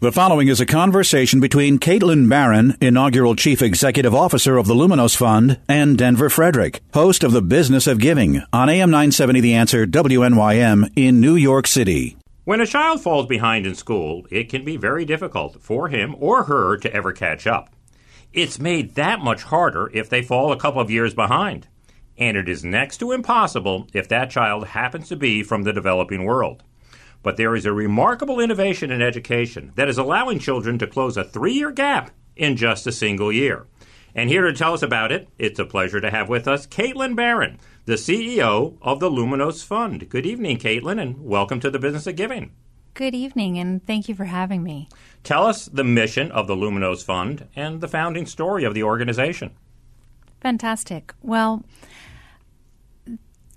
The 0.00 0.12
following 0.12 0.48
is 0.48 0.60
a 0.60 0.66
conversation 0.66 1.40
between 1.40 1.78
Caitlin 1.78 2.28
Baron, 2.28 2.76
inaugural 2.82 3.34
Chief 3.34 3.62
Executive 3.62 4.14
Officer 4.14 4.58
of 4.58 4.66
the 4.66 4.74
Luminos 4.74 5.16
Fund, 5.16 5.58
and 5.70 5.96
Denver 5.96 6.28
Frederick, 6.28 6.82
host 6.92 7.24
of 7.24 7.32
The 7.32 7.40
Business 7.40 7.86
of 7.86 7.98
Giving 7.98 8.42
on 8.52 8.68
AM 8.68 8.90
970 8.90 9.40
The 9.40 9.54
Answer 9.54 9.86
WNYM 9.86 10.92
in 10.96 11.18
New 11.22 11.34
York 11.34 11.66
City. 11.66 12.18
When 12.44 12.60
a 12.60 12.66
child 12.66 13.00
falls 13.00 13.24
behind 13.24 13.66
in 13.66 13.74
school, 13.74 14.26
it 14.30 14.50
can 14.50 14.66
be 14.66 14.76
very 14.76 15.06
difficult 15.06 15.62
for 15.62 15.88
him 15.88 16.14
or 16.18 16.44
her 16.44 16.76
to 16.76 16.92
ever 16.92 17.12
catch 17.12 17.46
up. 17.46 17.74
It's 18.34 18.58
made 18.58 18.96
that 18.96 19.20
much 19.20 19.44
harder 19.44 19.90
if 19.94 20.10
they 20.10 20.20
fall 20.20 20.52
a 20.52 20.58
couple 20.58 20.82
of 20.82 20.90
years 20.90 21.14
behind. 21.14 21.68
And 22.18 22.36
it 22.36 22.50
is 22.50 22.62
next 22.62 22.98
to 22.98 23.12
impossible 23.12 23.88
if 23.94 24.08
that 24.08 24.28
child 24.28 24.66
happens 24.66 25.08
to 25.08 25.16
be 25.16 25.42
from 25.42 25.62
the 25.62 25.72
developing 25.72 26.26
world. 26.26 26.62
But 27.26 27.36
there 27.36 27.56
is 27.56 27.66
a 27.66 27.72
remarkable 27.72 28.38
innovation 28.38 28.92
in 28.92 29.02
education 29.02 29.72
that 29.74 29.88
is 29.88 29.98
allowing 29.98 30.38
children 30.38 30.78
to 30.78 30.86
close 30.86 31.16
a 31.16 31.24
three 31.24 31.54
year 31.54 31.72
gap 31.72 32.12
in 32.36 32.56
just 32.56 32.86
a 32.86 32.92
single 32.92 33.32
year. 33.32 33.66
And 34.14 34.30
here 34.30 34.42
to 34.42 34.52
tell 34.52 34.74
us 34.74 34.82
about 34.82 35.10
it, 35.10 35.28
it's 35.36 35.58
a 35.58 35.64
pleasure 35.64 36.00
to 36.00 36.12
have 36.12 36.28
with 36.28 36.46
us 36.46 36.68
Caitlin 36.68 37.16
Baron, 37.16 37.58
the 37.84 37.94
CEO 37.94 38.76
of 38.80 39.00
the 39.00 39.10
Luminos 39.10 39.64
Fund. 39.64 40.08
Good 40.08 40.24
evening, 40.24 40.58
Caitlin, 40.58 41.02
and 41.02 41.20
welcome 41.20 41.58
to 41.58 41.68
the 41.68 41.80
Business 41.80 42.06
of 42.06 42.14
Giving. 42.14 42.52
Good 42.94 43.16
evening, 43.16 43.58
and 43.58 43.84
thank 43.84 44.08
you 44.08 44.14
for 44.14 44.26
having 44.26 44.62
me. 44.62 44.88
Tell 45.24 45.48
us 45.48 45.66
the 45.66 45.82
mission 45.82 46.30
of 46.30 46.46
the 46.46 46.54
Luminos 46.54 47.02
Fund 47.02 47.48
and 47.56 47.80
the 47.80 47.88
founding 47.88 48.26
story 48.26 48.62
of 48.62 48.72
the 48.72 48.84
organization. 48.84 49.50
Fantastic. 50.40 51.12
Well, 51.22 51.64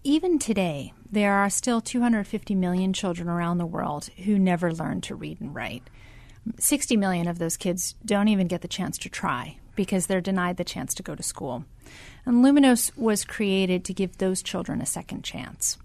even 0.03 0.39
today, 0.39 0.91
there 1.11 1.33
are 1.33 1.49
still 1.49 1.81
250 1.81 2.55
million 2.55 2.93
children 2.93 3.27
around 3.27 3.57
the 3.57 3.65
world 3.65 4.09
who 4.25 4.37
never 4.37 4.71
learn 4.71 5.01
to 5.01 5.15
read 5.15 5.41
and 5.41 5.53
write. 5.55 5.83
60 6.59 6.97
million 6.97 7.27
of 7.27 7.39
those 7.39 7.57
kids 7.57 7.95
don't 8.05 8.27
even 8.27 8.47
get 8.47 8.61
the 8.61 8.67
chance 8.67 8.97
to 8.99 9.09
try 9.09 9.57
because 9.75 10.07
they're 10.07 10.21
denied 10.21 10.57
the 10.57 10.63
chance 10.63 10.93
to 10.93 11.03
go 11.03 11.15
to 11.15 11.23
school. 11.23 11.65
And 12.25 12.43
Luminos 12.43 12.95
was 12.97 13.23
created 13.23 13.83
to 13.85 13.93
give 13.93 14.17
those 14.17 14.43
children 14.43 14.81
a 14.81 14.85
second 14.85 15.23
chance. 15.23 15.77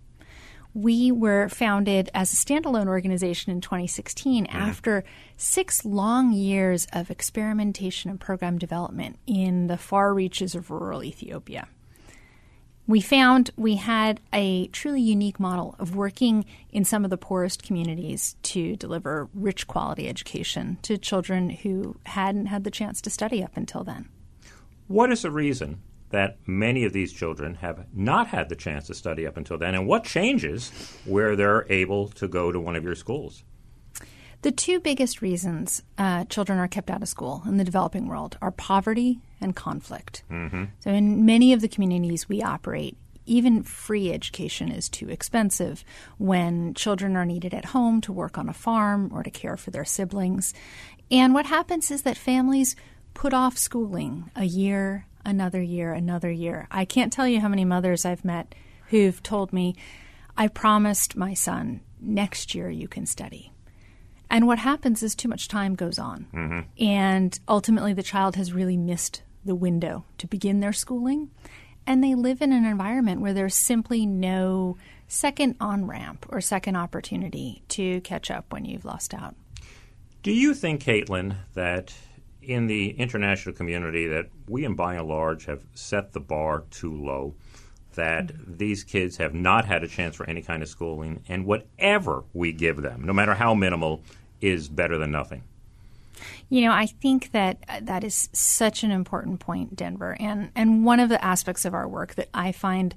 We 0.74 1.12
were 1.12 1.48
founded 1.48 2.10
as 2.12 2.32
a 2.32 2.36
standalone 2.36 2.88
organization 2.88 3.52
in 3.52 3.60
2016 3.60 4.46
mm-hmm. 4.46 4.56
after 4.56 5.04
six 5.36 5.84
long 5.84 6.32
years 6.32 6.88
of 6.92 7.10
experimentation 7.10 8.10
and 8.10 8.20
program 8.20 8.58
development 8.58 9.18
in 9.26 9.68
the 9.68 9.78
far 9.78 10.12
reaches 10.12 10.56
of 10.56 10.70
rural 10.70 11.04
Ethiopia 11.04 11.68
we 12.86 13.00
found 13.00 13.50
we 13.56 13.76
had 13.76 14.20
a 14.32 14.66
truly 14.68 15.00
unique 15.00 15.40
model 15.40 15.74
of 15.78 15.96
working 15.96 16.44
in 16.70 16.84
some 16.84 17.04
of 17.04 17.10
the 17.10 17.16
poorest 17.16 17.62
communities 17.62 18.36
to 18.42 18.76
deliver 18.76 19.28
rich 19.34 19.66
quality 19.66 20.08
education 20.08 20.78
to 20.82 20.98
children 20.98 21.50
who 21.50 21.96
hadn't 22.06 22.46
had 22.46 22.64
the 22.64 22.70
chance 22.70 23.00
to 23.00 23.10
study 23.10 23.42
up 23.42 23.56
until 23.56 23.84
then. 23.84 24.08
What 24.86 25.10
is 25.10 25.22
the 25.22 25.30
reason 25.30 25.80
that 26.10 26.36
many 26.46 26.84
of 26.84 26.92
these 26.92 27.12
children 27.12 27.54
have 27.56 27.86
not 27.92 28.28
had 28.28 28.48
the 28.48 28.56
chance 28.56 28.86
to 28.86 28.94
study 28.94 29.26
up 29.26 29.36
until 29.36 29.58
then, 29.58 29.74
and 29.74 29.86
what 29.86 30.04
changes 30.04 30.70
where 31.06 31.34
they're 31.34 31.66
able 31.72 32.08
to 32.08 32.28
go 32.28 32.52
to 32.52 32.60
one 32.60 32.76
of 32.76 32.84
your 32.84 32.94
schools? 32.94 33.42
The 34.44 34.52
two 34.52 34.78
biggest 34.78 35.22
reasons 35.22 35.82
uh, 35.96 36.26
children 36.26 36.58
are 36.58 36.68
kept 36.68 36.90
out 36.90 37.00
of 37.00 37.08
school 37.08 37.42
in 37.46 37.56
the 37.56 37.64
developing 37.64 38.06
world 38.08 38.36
are 38.42 38.50
poverty 38.50 39.20
and 39.40 39.56
conflict. 39.56 40.22
Mm-hmm. 40.30 40.64
So, 40.80 40.90
in 40.90 41.24
many 41.24 41.54
of 41.54 41.62
the 41.62 41.68
communities 41.68 42.28
we 42.28 42.42
operate, 42.42 42.98
even 43.24 43.62
free 43.62 44.12
education 44.12 44.70
is 44.70 44.90
too 44.90 45.08
expensive 45.08 45.82
when 46.18 46.74
children 46.74 47.16
are 47.16 47.24
needed 47.24 47.54
at 47.54 47.64
home 47.64 48.02
to 48.02 48.12
work 48.12 48.36
on 48.36 48.50
a 48.50 48.52
farm 48.52 49.10
or 49.14 49.22
to 49.22 49.30
care 49.30 49.56
for 49.56 49.70
their 49.70 49.86
siblings. 49.86 50.52
And 51.10 51.32
what 51.32 51.46
happens 51.46 51.90
is 51.90 52.02
that 52.02 52.18
families 52.18 52.76
put 53.14 53.32
off 53.32 53.56
schooling 53.56 54.30
a 54.36 54.44
year, 54.44 55.06
another 55.24 55.62
year, 55.62 55.94
another 55.94 56.30
year. 56.30 56.68
I 56.70 56.84
can't 56.84 57.14
tell 57.14 57.26
you 57.26 57.40
how 57.40 57.48
many 57.48 57.64
mothers 57.64 58.04
I've 58.04 58.26
met 58.26 58.54
who've 58.88 59.22
told 59.22 59.54
me, 59.54 59.74
I 60.36 60.48
promised 60.48 61.16
my 61.16 61.32
son 61.32 61.80
next 61.98 62.54
year 62.54 62.68
you 62.68 62.88
can 62.88 63.06
study. 63.06 63.53
And 64.34 64.48
what 64.48 64.58
happens 64.58 65.04
is 65.04 65.14
too 65.14 65.28
much 65.28 65.46
time 65.46 65.76
goes 65.76 65.96
on. 65.96 66.26
Mm-hmm. 66.34 66.84
And 66.84 67.38
ultimately, 67.46 67.92
the 67.92 68.02
child 68.02 68.34
has 68.34 68.52
really 68.52 68.76
missed 68.76 69.22
the 69.44 69.54
window 69.54 70.06
to 70.18 70.26
begin 70.26 70.58
their 70.58 70.72
schooling. 70.72 71.30
And 71.86 72.02
they 72.02 72.16
live 72.16 72.42
in 72.42 72.52
an 72.52 72.64
environment 72.64 73.20
where 73.20 73.32
there's 73.32 73.54
simply 73.54 74.06
no 74.06 74.76
second 75.06 75.54
on 75.60 75.86
ramp 75.86 76.26
or 76.30 76.40
second 76.40 76.74
opportunity 76.74 77.62
to 77.68 78.00
catch 78.00 78.28
up 78.28 78.52
when 78.52 78.64
you've 78.64 78.84
lost 78.84 79.14
out. 79.14 79.36
Do 80.24 80.32
you 80.32 80.52
think, 80.52 80.82
Caitlin, 80.82 81.36
that 81.54 81.94
in 82.42 82.66
the 82.66 82.90
international 82.90 83.54
community 83.54 84.08
that 84.08 84.30
we, 84.48 84.64
and 84.64 84.76
by 84.76 84.96
and 84.96 85.06
large, 85.06 85.44
have 85.44 85.62
set 85.74 86.12
the 86.12 86.18
bar 86.18 86.64
too 86.72 86.92
low? 86.92 87.36
That 87.94 88.26
mm-hmm. 88.26 88.56
these 88.56 88.82
kids 88.82 89.18
have 89.18 89.32
not 89.32 89.64
had 89.64 89.84
a 89.84 89.88
chance 89.88 90.16
for 90.16 90.28
any 90.28 90.42
kind 90.42 90.60
of 90.60 90.68
schooling, 90.68 91.22
and 91.28 91.46
whatever 91.46 92.24
we 92.32 92.50
give 92.52 92.82
them, 92.82 93.04
no 93.04 93.12
matter 93.12 93.34
how 93.34 93.54
minimal, 93.54 94.02
is 94.44 94.68
better 94.68 94.98
than 94.98 95.10
nothing. 95.10 95.42
You 96.48 96.62
know, 96.62 96.72
I 96.72 96.86
think 96.86 97.32
that 97.32 97.58
uh, 97.68 97.80
that 97.82 98.04
is 98.04 98.28
such 98.32 98.84
an 98.84 98.90
important 98.90 99.40
point, 99.40 99.74
Denver, 99.74 100.16
and 100.20 100.50
and 100.54 100.84
one 100.84 101.00
of 101.00 101.08
the 101.08 101.22
aspects 101.24 101.64
of 101.64 101.74
our 101.74 101.88
work 101.88 102.14
that 102.14 102.28
I 102.32 102.52
find 102.52 102.94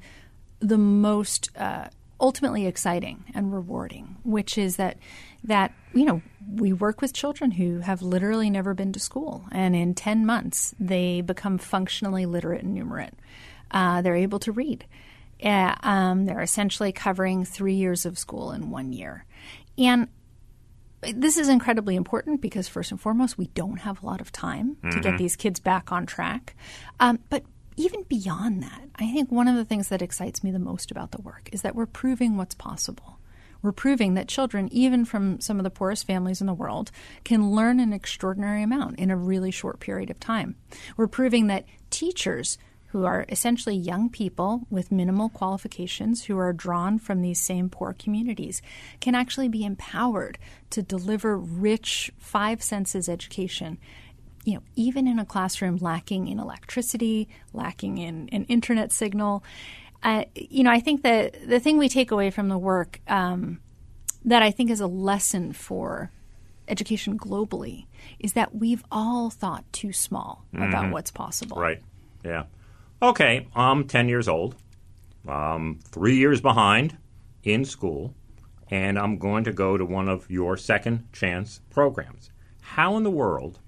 the 0.60 0.78
most 0.78 1.50
uh, 1.58 1.88
ultimately 2.20 2.66
exciting 2.66 3.24
and 3.34 3.54
rewarding, 3.54 4.18
which 4.24 4.58
is 4.58 4.76
that 4.76 4.98
that 5.44 5.74
you 5.94 6.06
know 6.06 6.22
we 6.54 6.74
work 6.74 7.02
with 7.02 7.14
children 7.14 7.52
who 7.52 7.80
have 7.80 8.02
literally 8.02 8.50
never 8.50 8.74
been 8.74 8.92
to 8.94 9.00
school, 9.00 9.46
and 9.52 9.76
in 9.76 9.94
ten 9.96 10.26
months 10.26 10.76
they 10.80 11.22
become 11.22 11.58
functionally 11.58 12.26
literate 12.26 12.64
and 12.64 12.78
numerate. 12.78 13.14
Uh, 13.72 14.02
they're 14.02 14.16
able 14.16 14.40
to 14.40 14.52
read. 14.52 14.86
Uh, 15.44 15.76
um, 15.84 16.26
they're 16.26 16.42
essentially 16.42 16.92
covering 16.92 17.46
three 17.46 17.76
years 17.76 18.06
of 18.06 18.18
school 18.18 18.52
in 18.52 18.72
one 18.72 18.92
year, 18.92 19.26
and 19.78 20.08
this 21.02 21.38
is 21.38 21.50
incredibly 21.50 21.96
important 21.96 22.42
because 22.42 22.68
first 22.68 22.92
and 22.92 23.00
foremost, 23.00 23.38
we 23.38 23.48
don't 23.48 23.80
have 23.82 24.02
a 24.02 24.06
lot 24.06 24.22
of 24.22 24.32
time 24.32 24.76
mm-hmm. 24.76 24.90
to 24.90 25.00
get 25.00 25.10
mm-hmm. 25.10 25.18
these 25.18 25.36
kids 25.36 25.60
back 25.60 25.92
on 25.92 26.06
track. 26.06 26.56
Um, 27.00 27.20
but 27.30 27.44
even 27.76 28.04
beyond 28.04 28.64
that, 28.64 28.90
I 28.96 29.12
think 29.12 29.32
one 29.32 29.48
of 29.48 29.56
the 29.56 29.66
things 29.66 29.90
that 29.90 30.02
excites 30.02 30.44
me 30.44 30.52
the 30.52 30.60
most 30.60 30.90
about 30.90 31.12
the 31.12 31.22
work 31.22 31.50
is 31.52 31.62
that 31.62 31.76
we're 31.76 31.86
proving 31.86 32.36
what's 32.36 32.56
possible. 32.56 33.20
We're 33.62 33.72
proving 33.72 34.16
that 34.16 34.28
children, 34.28 34.70
even 34.72 35.06
from 35.06 35.40
some 35.40 35.60
of 35.60 35.64
the 35.64 35.70
poorest 35.70 36.06
families 36.06 36.42
in 36.42 36.48
the 36.48 36.54
world, 36.54 36.92
can 37.24 37.52
learn 37.52 37.80
an 37.80 37.94
extraordinary 37.94 38.64
amount 38.64 39.00
in 39.00 39.12
a 39.12 39.18
really 39.18 39.52
short 39.52 39.80
period 39.80 40.10
of 40.10 40.20
time. 40.20 40.56
We're 40.96 41.08
proving 41.08 41.48
that 41.48 41.66
teachers 41.90 42.58
who 42.88 43.06
are 43.06 43.26
essentially 43.30 43.76
young 43.76 44.10
people 44.10 44.62
with 44.70 44.92
minimal 44.92 45.30
qualifications 45.30 46.26
who 46.26 46.38
are 46.38 46.54
drawn 46.54 46.98
from 46.98 47.22
these 47.22 47.40
same 47.40 47.70
poor 47.70 47.94
communities 47.94 48.62
can 49.02 49.14
actually 49.14 49.50
be 49.50 49.66
empowered 49.66 50.38
to 50.70 50.82
deliver 50.82 51.38
rich 51.38 52.12
five 52.18 52.62
senses 52.64 53.10
education 53.10 53.78
you 54.48 54.54
know, 54.54 54.62
even 54.78 55.10
in 55.10 55.20
a 55.20 55.26
classroom 55.26 55.76
lacking 55.82 56.30
in 56.30 56.40
electricity, 56.40 57.28
lacking 57.52 57.98
in 57.98 58.30
an 58.32 58.46
internet 58.46 58.94
signal. 58.94 59.44
Uh, 60.02 60.24
you 60.36 60.64
know, 60.64 60.72
I 60.72 60.80
think 60.80 61.04
that 61.04 61.36
the 61.50 61.60
thing 61.60 61.78
we 61.78 61.90
take 61.90 62.12
away 62.12 62.32
from 62.32 62.48
the 62.48 62.58
work 62.58 63.02
um, 63.10 63.60
that 64.24 64.42
I 64.42 64.52
think 64.52 64.70
is 64.70 64.80
a 64.80 64.88
lesson 64.88 65.52
for 65.52 66.12
education 66.70 67.20
globally 67.20 67.88
is 68.20 68.34
that 68.34 68.56
we've 68.56 68.86
all 68.90 69.30
thought 69.30 69.66
too 69.74 69.92
small 69.92 70.46
mm-hmm. 70.54 70.64
about 70.64 70.94
what's 70.94 71.12
possible. 71.12 71.58
Right. 71.58 71.84
Yeah. 72.24 72.44
Okay, 73.00 73.48
I'm 73.56 73.88
10 73.88 74.10
years 74.10 74.28
old, 74.28 74.56
I'm 75.28 75.78
three 75.82 76.16
years 76.16 76.42
behind 76.42 76.98
in 77.44 77.64
school, 77.64 78.16
and 78.72 78.98
I'm 78.98 79.20
going 79.20 79.44
to 79.44 79.54
go 79.54 79.78
to 79.78 79.86
one 79.86 80.10
of 80.10 80.32
your 80.32 80.58
second 80.58 81.08
chance 81.14 81.62
programs. 81.70 82.32
How 82.60 82.98
in 82.98 83.04
the 83.04 83.12
world, 83.12 83.60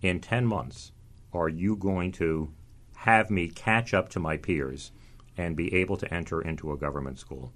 in 0.00 0.18
10 0.18 0.46
months, 0.46 0.90
are 1.32 1.48
you 1.48 1.76
going 1.76 2.10
to 2.12 2.52
have 2.96 3.30
me 3.30 3.48
catch 3.48 3.94
up 3.94 4.08
to 4.10 4.18
my 4.18 4.36
peers 4.36 4.90
and 5.36 5.54
be 5.54 5.72
able 5.74 5.96
to 5.98 6.12
enter 6.12 6.42
into 6.42 6.72
a 6.72 6.76
government 6.76 7.20
school? 7.20 7.52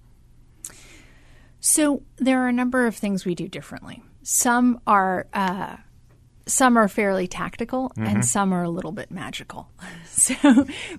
So, 1.58 2.04
there 2.18 2.44
are 2.44 2.48
a 2.48 2.52
number 2.52 2.86
of 2.86 2.94
things 2.94 3.24
we 3.24 3.34
do 3.34 3.48
differently. 3.48 4.00
Some 4.22 4.80
are 4.86 5.26
uh, 5.32 5.78
some 6.46 6.76
are 6.76 6.88
fairly 6.88 7.26
tactical 7.26 7.90
Mm-hmm. 7.90 8.04
and 8.06 8.24
some 8.24 8.52
are 8.52 8.62
a 8.62 8.68
little 8.70 8.92
bit 8.92 9.10
magical. 9.10 9.68
So, 10.16 10.34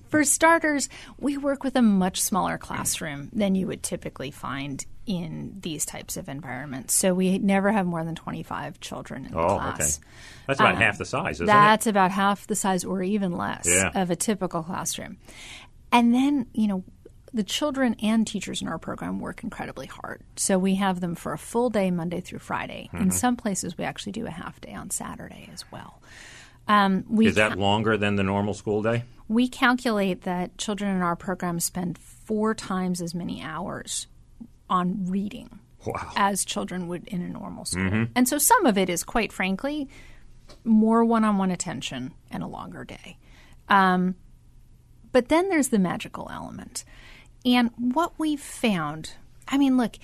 for 0.09 0.23
starters, 0.23 0.89
we 1.17 1.37
work 1.37 1.63
with 1.63 1.75
a 1.75 1.81
much 1.81 2.21
smaller 2.21 2.57
classroom 2.59 3.29
than 3.33 3.55
you 3.55 3.65
would 3.65 3.81
typically 3.81 4.29
find 4.29 4.85
in 5.07 5.55
these 5.61 5.85
types 5.87 6.17
of 6.17 6.29
environments. 6.29 6.93
So, 6.93 7.13
we 7.15 7.39
never 7.39 7.71
have 7.71 7.87
more 7.87 8.03
than 8.03 8.13
25 8.13 8.79
children 8.79 9.25
in 9.25 9.31
the 9.31 9.39
Oh, 9.39 9.55
class. 9.57 9.99
okay. 9.99 10.07
That's 10.45 10.59
about 10.59 10.77
half 10.77 10.97
the 10.99 11.05
size, 11.05 11.35
isn't 11.37 11.47
That's 11.47 11.87
it? 11.87 11.89
about 11.89 12.11
half 12.11 12.45
the 12.45 12.55
size 12.55 12.85
or 12.85 13.01
even 13.01 13.31
less 13.37 13.65
Yeah. 13.67 13.89
of 13.95 14.11
a 14.11 14.15
typical 14.15 14.61
classroom. 14.61 15.17
And 15.91 16.13
then, 16.13 16.45
you 16.53 16.67
know, 16.67 16.83
the 17.37 17.43
children 17.43 17.95
and 18.03 18.27
teachers 18.27 18.61
in 18.61 18.67
our 18.67 18.77
program 18.77 19.19
work 19.19 19.43
incredibly 19.43 19.85
hard. 19.85 20.21
So 20.35 20.57
we 20.59 20.75
have 20.75 20.99
them 20.99 21.15
for 21.15 21.31
a 21.31 21.37
full 21.37 21.69
day 21.69 21.89
Monday 21.91 22.19
through 22.19 22.39
Friday. 22.39 22.89
Mm-hmm. 22.91 23.03
In 23.03 23.11
some 23.11 23.35
places, 23.37 23.77
we 23.77 23.85
actually 23.85 24.11
do 24.11 24.25
a 24.27 24.31
half 24.31 24.59
day 24.59 24.73
on 24.73 24.89
Saturday 24.89 25.49
as 25.53 25.63
well. 25.71 26.01
Um, 26.67 27.05
we 27.07 27.27
Is 27.27 27.35
that 27.35 27.53
ca- 27.53 27.57
longer 27.59 27.95
than 27.95 28.15
the 28.17 28.23
normal 28.23 28.53
school 28.53 28.81
day? 28.83 29.03
we 29.29 29.47
calculate 29.49 30.21
that 30.23 30.57
children 30.57 30.93
in 30.95 31.01
our 31.01 31.15
program 31.15 31.59
spend 31.59 31.97
four 31.97 32.53
times 32.55 33.01
as 33.01 33.13
many 33.13 33.41
hours 33.41 34.07
on 34.69 35.05
reading 35.05 35.59
Wow. 35.85 36.11
as 36.15 36.43
children 36.45 36.87
would 36.89 37.07
in 37.07 37.21
a 37.21 37.29
normal 37.29 37.63
school. 37.65 38.07
And 38.15 38.27
so 38.27 38.37
some 38.37 38.65
of 38.65 38.77
it 38.77 38.89
is, 38.89 39.03
quite 39.03 39.31
frankly, 39.33 39.87
more 40.65 41.03
one 41.05 41.23
on 41.25 41.37
one 41.37 41.51
attention 41.51 42.13
and 42.31 42.41
a 42.43 42.47
longer 42.47 42.83
day. 42.85 43.17
Um, 43.69 44.15
but 45.11 45.27
then 45.29 45.49
there's 45.49 45.69
the 45.69 45.79
magical 45.79 46.29
element. 46.31 46.83
And 47.47 47.71
what 47.77 48.11
we've 48.17 48.41
found, 48.41 49.13
I 49.47 49.57
mean, 49.57 49.77
look, 49.77 49.95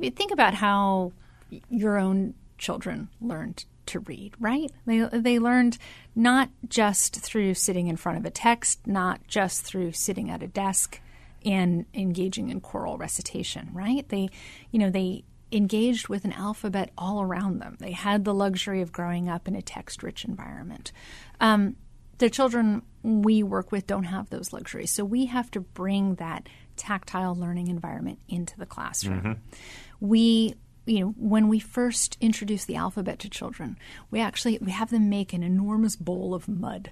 think 0.00 0.30
about 0.30 0.54
how 0.54 1.10
your 1.68 1.98
own 1.98 2.34
children 2.58 3.08
learned 3.20 3.64
to 3.86 3.98
read, 3.98 4.34
right? 4.38 4.70
They, 4.86 5.00
they 5.12 5.40
learned 5.40 5.78
not 6.14 6.50
just 6.68 7.16
through 7.16 7.54
sitting 7.54 7.88
in 7.88 7.96
front 7.96 8.18
of 8.18 8.24
a 8.24 8.30
text, 8.30 8.86
not 8.86 9.26
just 9.26 9.64
through 9.64 9.92
sitting 9.92 10.30
at 10.30 10.44
a 10.44 10.46
desk 10.46 11.00
and 11.44 11.86
engaging 11.92 12.50
in 12.50 12.60
choral 12.60 12.96
recitation, 12.96 13.70
right? 13.72 14.08
They, 14.08 14.30
you 14.70 14.78
know, 14.78 14.88
they 14.88 15.24
engaged 15.50 16.06
with 16.06 16.24
an 16.24 16.32
alphabet 16.32 16.90
all 16.96 17.20
around 17.20 17.58
them. 17.58 17.76
They 17.80 17.90
had 17.90 18.24
the 18.24 18.32
luxury 18.32 18.80
of 18.80 18.92
growing 18.92 19.28
up 19.28 19.48
in 19.48 19.56
a 19.56 19.62
text 19.62 20.04
rich 20.04 20.24
environment. 20.24 20.92
Um, 21.40 21.74
the 22.18 22.30
children 22.30 22.82
we 23.02 23.42
work 23.42 23.72
with 23.72 23.88
don't 23.88 24.04
have 24.04 24.30
those 24.30 24.52
luxuries. 24.52 24.92
So 24.92 25.04
we 25.04 25.26
have 25.26 25.50
to 25.50 25.60
bring 25.60 26.14
that 26.14 26.48
tactile 26.82 27.34
learning 27.34 27.68
environment 27.68 28.18
into 28.28 28.58
the 28.58 28.66
classroom. 28.66 29.20
Mm-hmm. 29.20 29.32
We 30.00 30.54
you 30.84 30.98
know 30.98 31.14
when 31.16 31.46
we 31.46 31.60
first 31.60 32.16
introduce 32.20 32.64
the 32.64 32.74
alphabet 32.74 33.20
to 33.20 33.28
children 33.28 33.78
we 34.10 34.18
actually 34.18 34.58
we 34.60 34.72
have 34.72 34.90
them 34.90 35.08
make 35.08 35.32
an 35.32 35.44
enormous 35.44 35.94
bowl 35.94 36.34
of 36.34 36.48
mud 36.48 36.90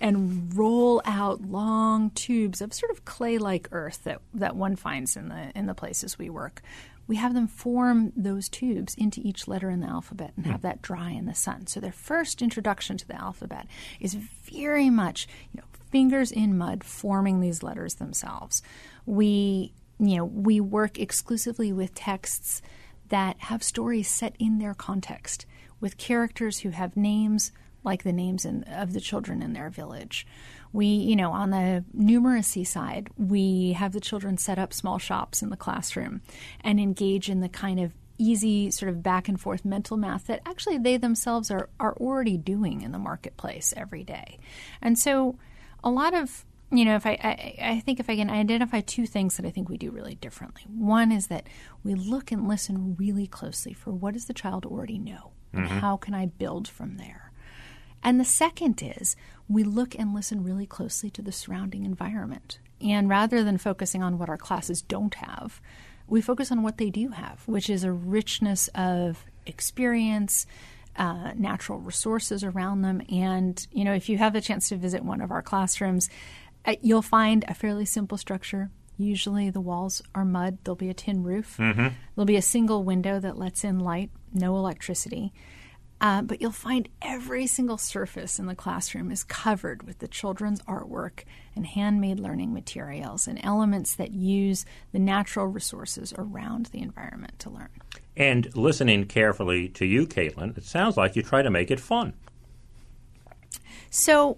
and 0.00 0.54
roll 0.56 1.02
out 1.04 1.42
long 1.42 2.10
tubes 2.10 2.60
of 2.60 2.72
sort 2.72 2.90
of 2.90 3.04
clay-like 3.04 3.68
earth 3.72 4.04
that 4.04 4.20
that 4.34 4.56
one 4.56 4.76
finds 4.76 5.16
in 5.16 5.28
the 5.28 5.50
in 5.54 5.66
the 5.66 5.74
places 5.74 6.18
we 6.18 6.30
work. 6.30 6.62
We 7.06 7.16
have 7.16 7.34
them 7.34 7.48
form 7.48 8.12
those 8.16 8.48
tubes 8.48 8.94
into 8.94 9.20
each 9.24 9.48
letter 9.48 9.68
in 9.68 9.80
the 9.80 9.88
alphabet 9.88 10.32
and 10.36 10.46
have 10.46 10.60
hmm. 10.60 10.66
that 10.68 10.80
dry 10.80 11.10
in 11.10 11.26
the 11.26 11.34
sun. 11.34 11.66
So 11.66 11.80
their 11.80 11.92
first 11.92 12.40
introduction 12.40 12.96
to 12.98 13.06
the 13.06 13.20
alphabet 13.20 13.66
is 13.98 14.14
very 14.14 14.90
much 14.90 15.28
you 15.52 15.60
know 15.60 15.66
fingers 15.90 16.30
in 16.30 16.56
mud 16.56 16.84
forming 16.84 17.40
these 17.40 17.62
letters 17.62 17.94
themselves 17.94 18.62
we 19.06 19.72
you 19.98 20.16
know 20.16 20.24
we 20.24 20.60
work 20.60 20.98
exclusively 20.98 21.72
with 21.72 21.94
texts 21.94 22.62
that 23.08 23.36
have 23.38 23.62
stories 23.62 24.08
set 24.08 24.34
in 24.38 24.58
their 24.58 24.74
context 24.74 25.46
with 25.80 25.96
characters 25.96 26.60
who 26.60 26.70
have 26.70 26.96
names 26.96 27.52
like 27.82 28.02
the 28.02 28.12
names 28.12 28.44
in, 28.44 28.62
of 28.64 28.92
the 28.92 29.00
children 29.00 29.42
in 29.42 29.52
their 29.52 29.70
village. 29.70 30.26
We, 30.72 30.86
you 30.86 31.16
know, 31.16 31.32
on 31.32 31.50
the 31.50 31.84
numeracy 31.96 32.66
side, 32.66 33.08
we 33.16 33.72
have 33.72 33.92
the 33.92 34.00
children 34.00 34.38
set 34.38 34.58
up 34.58 34.72
small 34.72 34.98
shops 34.98 35.42
in 35.42 35.50
the 35.50 35.56
classroom 35.56 36.20
and 36.60 36.78
engage 36.78 37.28
in 37.28 37.40
the 37.40 37.48
kind 37.48 37.80
of 37.80 37.94
easy 38.18 38.70
sort 38.70 38.90
of 38.90 39.02
back 39.02 39.28
and 39.28 39.40
forth 39.40 39.64
mental 39.64 39.96
math 39.96 40.26
that 40.26 40.42
actually 40.44 40.76
they 40.76 40.98
themselves 40.98 41.50
are, 41.50 41.70
are 41.80 41.94
already 41.94 42.36
doing 42.36 42.82
in 42.82 42.92
the 42.92 42.98
marketplace 42.98 43.72
every 43.76 44.04
day. 44.04 44.38
And 44.82 44.98
so 44.98 45.38
a 45.82 45.90
lot 45.90 46.14
of 46.14 46.44
you 46.72 46.84
know, 46.84 46.94
if 46.94 47.04
I, 47.04 47.18
I, 47.22 47.70
I 47.70 47.80
think 47.80 47.98
if 47.98 48.08
I 48.08 48.16
can 48.16 48.30
identify 48.30 48.80
two 48.80 49.04
things 49.04 49.36
that 49.36 49.44
I 49.44 49.50
think 49.50 49.68
we 49.68 49.76
do 49.76 49.90
really 49.90 50.14
differently. 50.14 50.62
One 50.68 51.10
is 51.10 51.26
that 51.26 51.48
we 51.82 51.94
look 51.94 52.30
and 52.30 52.46
listen 52.46 52.94
really 52.96 53.26
closely 53.26 53.72
for 53.72 53.90
what 53.90 54.14
does 54.14 54.26
the 54.26 54.34
child 54.34 54.64
already 54.64 54.98
know, 54.98 55.32
and 55.52 55.66
mm-hmm. 55.66 55.78
how 55.78 55.96
can 55.96 56.14
I 56.14 56.26
build 56.26 56.68
from 56.68 56.96
there. 56.96 57.32
And 58.02 58.18
the 58.18 58.24
second 58.24 58.82
is 58.82 59.16
we 59.48 59.64
look 59.64 59.94
and 59.98 60.14
listen 60.14 60.44
really 60.44 60.66
closely 60.66 61.10
to 61.10 61.22
the 61.22 61.32
surrounding 61.32 61.84
environment. 61.84 62.60
And 62.80 63.08
rather 63.08 63.44
than 63.44 63.58
focusing 63.58 64.02
on 64.02 64.16
what 64.16 64.28
our 64.28 64.38
classes 64.38 64.80
don't 64.80 65.14
have, 65.16 65.60
we 66.06 66.20
focus 66.20 66.50
on 66.50 66.62
what 66.62 66.78
they 66.78 66.90
do 66.90 67.08
have, 67.10 67.42
which 67.46 67.68
is 67.68 67.84
a 67.84 67.92
richness 67.92 68.68
of 68.74 69.24
experience, 69.44 70.46
uh, 71.00 71.32
natural 71.34 71.78
resources 71.78 72.44
around 72.44 72.82
them. 72.82 73.00
And, 73.10 73.66
you 73.72 73.84
know, 73.84 73.94
if 73.94 74.10
you 74.10 74.18
have 74.18 74.34
a 74.34 74.40
chance 74.42 74.68
to 74.68 74.76
visit 74.76 75.02
one 75.02 75.22
of 75.22 75.30
our 75.30 75.40
classrooms, 75.40 76.10
uh, 76.66 76.74
you'll 76.82 77.00
find 77.00 77.42
a 77.48 77.54
fairly 77.54 77.86
simple 77.86 78.18
structure. 78.18 78.70
Usually 78.98 79.48
the 79.48 79.62
walls 79.62 80.02
are 80.14 80.26
mud. 80.26 80.58
There'll 80.62 80.76
be 80.76 80.90
a 80.90 80.94
tin 80.94 81.22
roof. 81.22 81.56
There'll 82.14 82.26
be 82.26 82.36
a 82.36 82.42
single 82.42 82.84
window 82.84 83.18
that 83.18 83.38
lets 83.38 83.64
in 83.64 83.78
light, 83.78 84.10
no 84.34 84.56
electricity. 84.56 85.32
Uh, 86.02 86.20
but 86.20 86.42
you'll 86.42 86.50
find 86.50 86.88
every 87.00 87.46
single 87.46 87.78
surface 87.78 88.38
in 88.38 88.44
the 88.46 88.54
classroom 88.54 89.10
is 89.10 89.24
covered 89.24 89.82
with 89.84 90.00
the 90.00 90.08
children's 90.08 90.60
artwork 90.62 91.24
and 91.56 91.66
handmade 91.66 92.20
learning 92.20 92.52
materials 92.52 93.26
and 93.26 93.38
elements 93.42 93.94
that 93.94 94.12
use 94.12 94.66
the 94.92 94.98
natural 94.98 95.46
resources 95.46 96.12
around 96.18 96.66
the 96.66 96.80
environment 96.80 97.38
to 97.38 97.50
learn. 97.50 97.70
And 98.20 98.54
listening 98.54 99.06
carefully 99.06 99.70
to 99.70 99.86
you, 99.86 100.06
Caitlin, 100.06 100.54
it 100.58 100.64
sounds 100.64 100.98
like 100.98 101.16
you 101.16 101.22
try 101.22 101.40
to 101.40 101.48
make 101.48 101.70
it 101.70 101.80
fun. 101.80 102.12
So, 103.88 104.36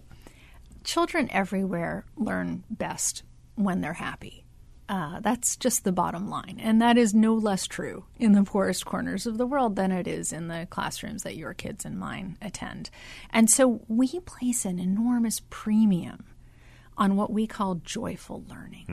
children 0.85 1.29
everywhere 1.33 2.05
learn 2.17 2.63
best 2.71 3.25
when 3.57 3.81
they're 3.81 3.95
happy. 3.95 4.45
Uh, 4.89 5.19
that's 5.19 5.57
just 5.57 5.83
the 5.83 5.91
bottom 5.91 6.31
line. 6.31 6.61
And 6.63 6.81
that 6.81 6.97
is 6.97 7.13
no 7.13 7.35
less 7.35 7.67
true 7.67 8.05
in 8.21 8.35
the 8.35 8.45
poorest 8.45 8.87
corners 8.87 9.27
of 9.27 9.37
the 9.37 9.47
world 9.47 9.75
than 9.75 9.91
it 9.91 10.07
is 10.07 10.33
in 10.33 10.47
the 10.47 10.69
classrooms 10.71 11.25
that 11.25 11.37
your 11.37 11.53
kids 11.53 11.85
and 11.85 11.99
mine 11.99 12.39
attend. 12.41 12.89
And 13.31 13.51
so 13.51 13.81
we 13.89 14.21
place 14.21 14.65
an 14.65 14.79
enormous 14.79 15.43
premium 15.51 16.27
on 17.03 17.17
what 17.17 17.33
we 17.33 17.49
call 17.49 17.75
joyful 17.75 18.45
learning, 18.49 18.85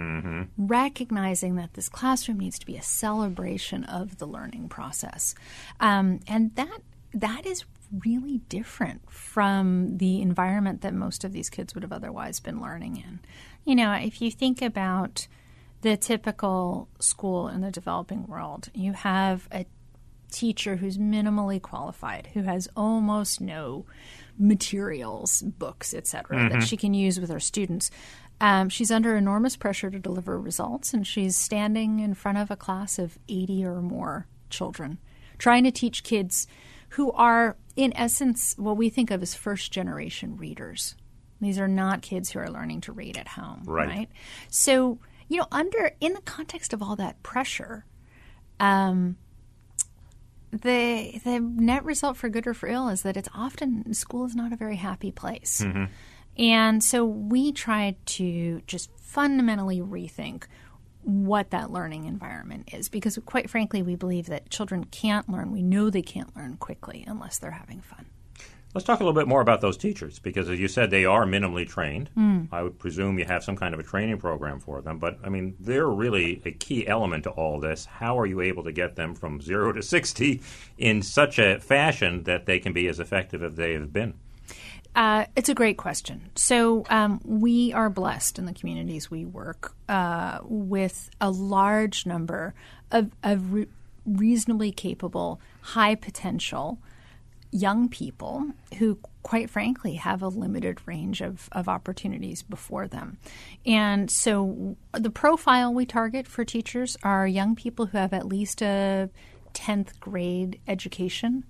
recognizing 0.58 1.58
that 1.58 1.76
this 1.76 1.88
classroom 1.88 2.40
needs 2.40 2.58
to 2.58 2.66
be 2.66 2.76
a 2.76 2.82
celebration 2.82 3.84
of 3.84 4.18
the 4.18 4.26
learning 4.26 4.68
process. 4.68 5.36
Um, 5.80 6.20
and 6.28 6.56
that 6.56 6.80
that 7.14 7.46
is 7.46 7.66
really 8.04 8.40
different 8.50 9.12
from 9.12 10.00
the 10.00 10.24
environment 10.24 10.82
that 10.82 10.96
most 10.96 11.24
of 11.24 11.34
these 11.34 11.52
kids 11.52 11.76
would 11.76 11.84
have 11.84 11.94
otherwise 11.94 12.40
been 12.40 12.60
learning 12.60 12.98
in. 12.98 13.20
You 13.64 13.76
know, 13.76 13.94
if 13.94 14.24
you 14.24 14.32
think 14.32 14.64
about 14.64 15.28
the 15.82 15.96
typical 15.96 16.88
school 17.00 17.48
in 17.48 17.62
the 17.62 17.72
developing 17.72 18.26
world, 18.26 18.70
you 18.74 18.94
have 18.94 19.48
a 19.52 19.68
teacher 20.32 20.78
who's 20.78 20.98
minimally 20.98 21.62
qualified, 21.62 22.30
who 22.34 22.42
has 22.42 22.68
almost 22.76 23.40
no 23.40 23.86
materials, 24.40 25.42
books, 25.42 25.94
etc., 25.94 26.50
that 26.50 26.64
she 26.64 26.78
can 26.78 26.94
use 26.94 27.20
with 27.20 27.30
her 27.30 27.40
students. 27.40 27.92
Um, 28.42 28.70
she's 28.70 28.90
under 28.90 29.16
enormous 29.18 29.58
pressure 29.58 29.90
to 29.90 30.00
deliver 30.00 30.40
results, 30.40 30.94
and 30.94 31.06
she's 31.06 31.36
standing 31.36 32.00
in 32.00 32.14
front 32.14 32.38
of 32.38 32.50
a 32.50 32.56
class 32.56 32.98
of 32.98 33.20
80 33.28 33.66
or 33.66 33.82
more 33.82 34.28
children, 34.50 34.98
trying 35.38 35.66
to 35.66 35.72
teach 35.72 36.04
kids 36.04 36.48
who 36.94 37.12
are, 37.12 37.58
in 37.76 37.92
essence, 37.96 38.56
what 38.58 38.78
we 38.78 38.90
think 38.90 39.12
of 39.12 39.22
as 39.22 39.36
first 39.36 39.72
generation 39.74 40.38
readers. 40.38 40.96
These 41.42 41.60
are 41.60 41.68
not 41.68 42.02
kids 42.02 42.32
who 42.32 42.40
are 42.40 42.50
learning 42.50 42.82
to 42.82 42.92
read 42.94 43.18
at 43.18 43.28
home, 43.28 43.64
Right. 43.66 43.88
right? 43.90 44.10
So, 44.50 45.00
you 45.28 45.38
know, 45.38 45.48
under 45.52 45.92
in 46.00 46.14
the 46.14 46.22
context 46.22 46.74
of 46.74 46.82
all 46.82 46.96
that 46.96 47.22
pressure, 47.24 47.86
um, 48.60 49.18
the 50.52 51.20
the 51.24 51.40
net 51.40 51.84
result 51.86 52.18
for 52.18 52.30
good 52.30 52.48
or 52.48 52.54
for 52.54 52.68
ill 52.68 52.90
is 52.90 53.04
that 53.04 53.18
it's 53.18 53.30
often 53.34 53.94
school 53.94 54.26
is 54.26 54.36
not 54.36 54.52
a 54.52 54.56
very 54.56 54.78
happy 54.78 55.12
place, 55.12 55.62
mm-hmm. 55.64 55.86
and 56.38 56.84
so 56.84 57.06
we 57.06 57.52
try 57.52 57.96
to 58.06 58.62
just 58.68 58.90
fundamentally 59.00 59.80
rethink 59.80 60.44
what 61.04 61.52
that 61.52 61.72
learning 61.72 62.06
environment 62.06 62.74
is 62.74 62.90
because 62.90 63.18
quite 63.26 63.50
frankly 63.50 63.82
we 63.82 63.96
believe 63.96 64.28
that 64.28 64.50
children 64.50 64.84
can't 64.86 65.30
learn. 65.30 65.52
We 65.52 65.64
know 65.64 65.90
they 65.90 66.02
can't 66.02 66.36
learn 66.36 66.58
quickly 66.58 67.04
unless 67.08 67.38
they're 67.38 67.52
having 67.52 67.82
fun 67.82 68.06
Let's 68.76 68.86
talk 68.86 69.00
a 69.00 69.04
little 69.04 69.20
bit 69.20 69.28
more 69.28 69.42
about 69.42 69.62
those 69.62 69.78
teachers 69.78 70.20
because, 70.20 70.48
as 70.48 70.60
you 70.60 70.68
said, 70.68 70.92
they 70.92 71.04
are 71.04 71.26
minimally 71.26 71.68
trained. 71.68 72.12
Mm. 72.16 72.50
I 72.52 72.62
would 72.62 72.78
presume 72.78 73.18
you 73.18 73.26
have 73.26 73.44
some 73.44 73.56
kind 73.56 73.74
of 73.74 73.80
a 73.80 73.84
training 73.84 74.20
program 74.20 74.60
for 74.60 74.80
them, 74.82 75.00
but 75.00 75.18
I 75.24 75.30
mean, 75.30 75.56
they're 75.60 75.88
really 75.88 76.44
a 76.46 76.52
key 76.52 76.88
element 76.88 77.24
to 77.24 77.32
all 77.32 77.60
this. 77.60 77.86
How 77.86 78.20
are 78.20 78.28
you 78.28 78.42
able 78.42 78.64
to 78.66 78.72
get 78.72 78.96
them 78.96 79.16
from 79.16 79.42
zero 79.42 79.72
to 79.74 79.82
60 79.82 80.42
in 80.78 81.02
such 81.02 81.40
a 81.40 81.60
fashion 81.60 82.24
that 82.26 82.46
they 82.46 82.60
can 82.60 82.72
be 82.72 82.88
as 82.88 83.00
effective 83.00 83.42
as 83.42 83.56
they 83.56 83.74
have 83.74 83.92
been? 83.92 84.14
Uh, 84.96 85.26
it's 85.36 85.50
a 85.50 85.56
great 85.56 85.78
question. 85.78 86.30
So, 86.36 86.86
um, 86.90 87.22
we 87.24 87.74
are 87.74 87.90
blessed 87.90 88.38
in 88.38 88.46
the 88.46 88.54
communities 88.54 89.10
we 89.10 89.26
work 89.26 89.74
uh, 89.88 90.40
with 90.44 91.10
a 91.20 91.32
large 91.32 92.06
number 92.06 92.54
of, 92.92 93.12
of 93.24 93.52
re- 93.52 93.68
reasonably 94.06 94.72
capable, 94.72 95.42
high 95.62 95.96
potential 95.96 96.80
young 97.52 97.90
people 97.90 98.46
who, 98.78 99.00
quite 99.24 99.50
frankly, 99.50 99.96
have 99.96 100.22
a 100.22 100.28
limited 100.28 100.80
range 100.86 101.22
of, 101.22 101.50
of 101.52 101.68
opportunities 101.68 102.44
before 102.44 102.88
them. 102.88 103.18
And 103.66 104.10
so 104.12 104.78
the 104.94 105.10
profile 105.10 105.74
we 105.74 105.86
target 105.86 106.28
for 106.28 106.46
teachers 106.46 106.98
are 107.04 107.28
young 107.28 107.56
people 107.56 107.88
who 107.88 107.98
have 107.98 108.14
at 108.14 108.28
least 108.28 108.62
a 108.62 109.10
10th 109.54 110.00
grade 110.00 110.60
education. 110.68 111.44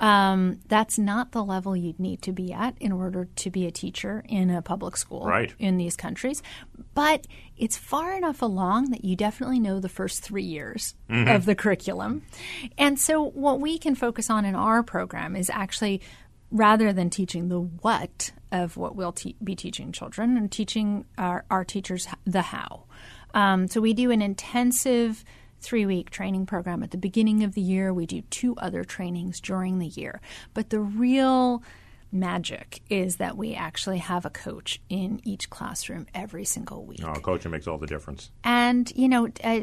Um, 0.00 0.58
that's 0.66 0.98
not 0.98 1.32
the 1.32 1.44
level 1.44 1.76
you'd 1.76 2.00
need 2.00 2.22
to 2.22 2.32
be 2.32 2.52
at 2.52 2.76
in 2.80 2.90
order 2.90 3.28
to 3.36 3.50
be 3.50 3.66
a 3.66 3.70
teacher 3.70 4.24
in 4.28 4.50
a 4.50 4.60
public 4.60 4.96
school 4.96 5.24
right. 5.24 5.54
in 5.58 5.76
these 5.76 5.96
countries. 5.96 6.42
But 6.94 7.26
it's 7.56 7.76
far 7.76 8.16
enough 8.16 8.42
along 8.42 8.90
that 8.90 9.04
you 9.04 9.14
definitely 9.14 9.60
know 9.60 9.78
the 9.78 9.88
first 9.88 10.22
three 10.22 10.42
years 10.42 10.94
mm-hmm. 11.08 11.28
of 11.28 11.44
the 11.44 11.54
curriculum. 11.54 12.22
And 12.76 12.98
so, 12.98 13.22
what 13.22 13.60
we 13.60 13.78
can 13.78 13.94
focus 13.94 14.30
on 14.30 14.44
in 14.44 14.54
our 14.54 14.82
program 14.82 15.36
is 15.36 15.48
actually 15.48 16.00
rather 16.50 16.92
than 16.92 17.10
teaching 17.10 17.48
the 17.48 17.60
what 17.60 18.32
of 18.52 18.76
what 18.76 18.96
we'll 18.96 19.12
te- 19.12 19.36
be 19.42 19.54
teaching 19.54 19.92
children 19.92 20.36
and 20.36 20.50
teaching 20.50 21.04
our, 21.18 21.44
our 21.50 21.64
teachers 21.64 22.06
the 22.24 22.42
how. 22.42 22.84
Um, 23.32 23.68
so, 23.68 23.80
we 23.80 23.94
do 23.94 24.10
an 24.10 24.22
intensive 24.22 25.24
three 25.64 25.86
week 25.86 26.10
training 26.10 26.46
program 26.46 26.82
at 26.82 26.90
the 26.90 26.96
beginning 26.96 27.42
of 27.42 27.54
the 27.54 27.60
year. 27.60 27.92
We 27.92 28.06
do 28.06 28.22
two 28.22 28.54
other 28.56 28.84
trainings 28.84 29.40
during 29.40 29.78
the 29.78 29.86
year. 29.86 30.20
But 30.52 30.70
the 30.70 30.80
real 30.80 31.62
magic 32.12 32.80
is 32.88 33.16
that 33.16 33.36
we 33.36 33.54
actually 33.54 33.98
have 33.98 34.24
a 34.24 34.30
coach 34.30 34.80
in 34.88 35.20
each 35.24 35.50
classroom 35.50 36.06
every 36.14 36.44
single 36.44 36.84
week. 36.84 37.00
Oh, 37.04 37.14
coaching 37.14 37.50
makes 37.50 37.66
all 37.66 37.78
the 37.78 37.88
difference. 37.88 38.30
And, 38.44 38.90
you 38.94 39.08
know, 39.08 39.28
uh, 39.42 39.62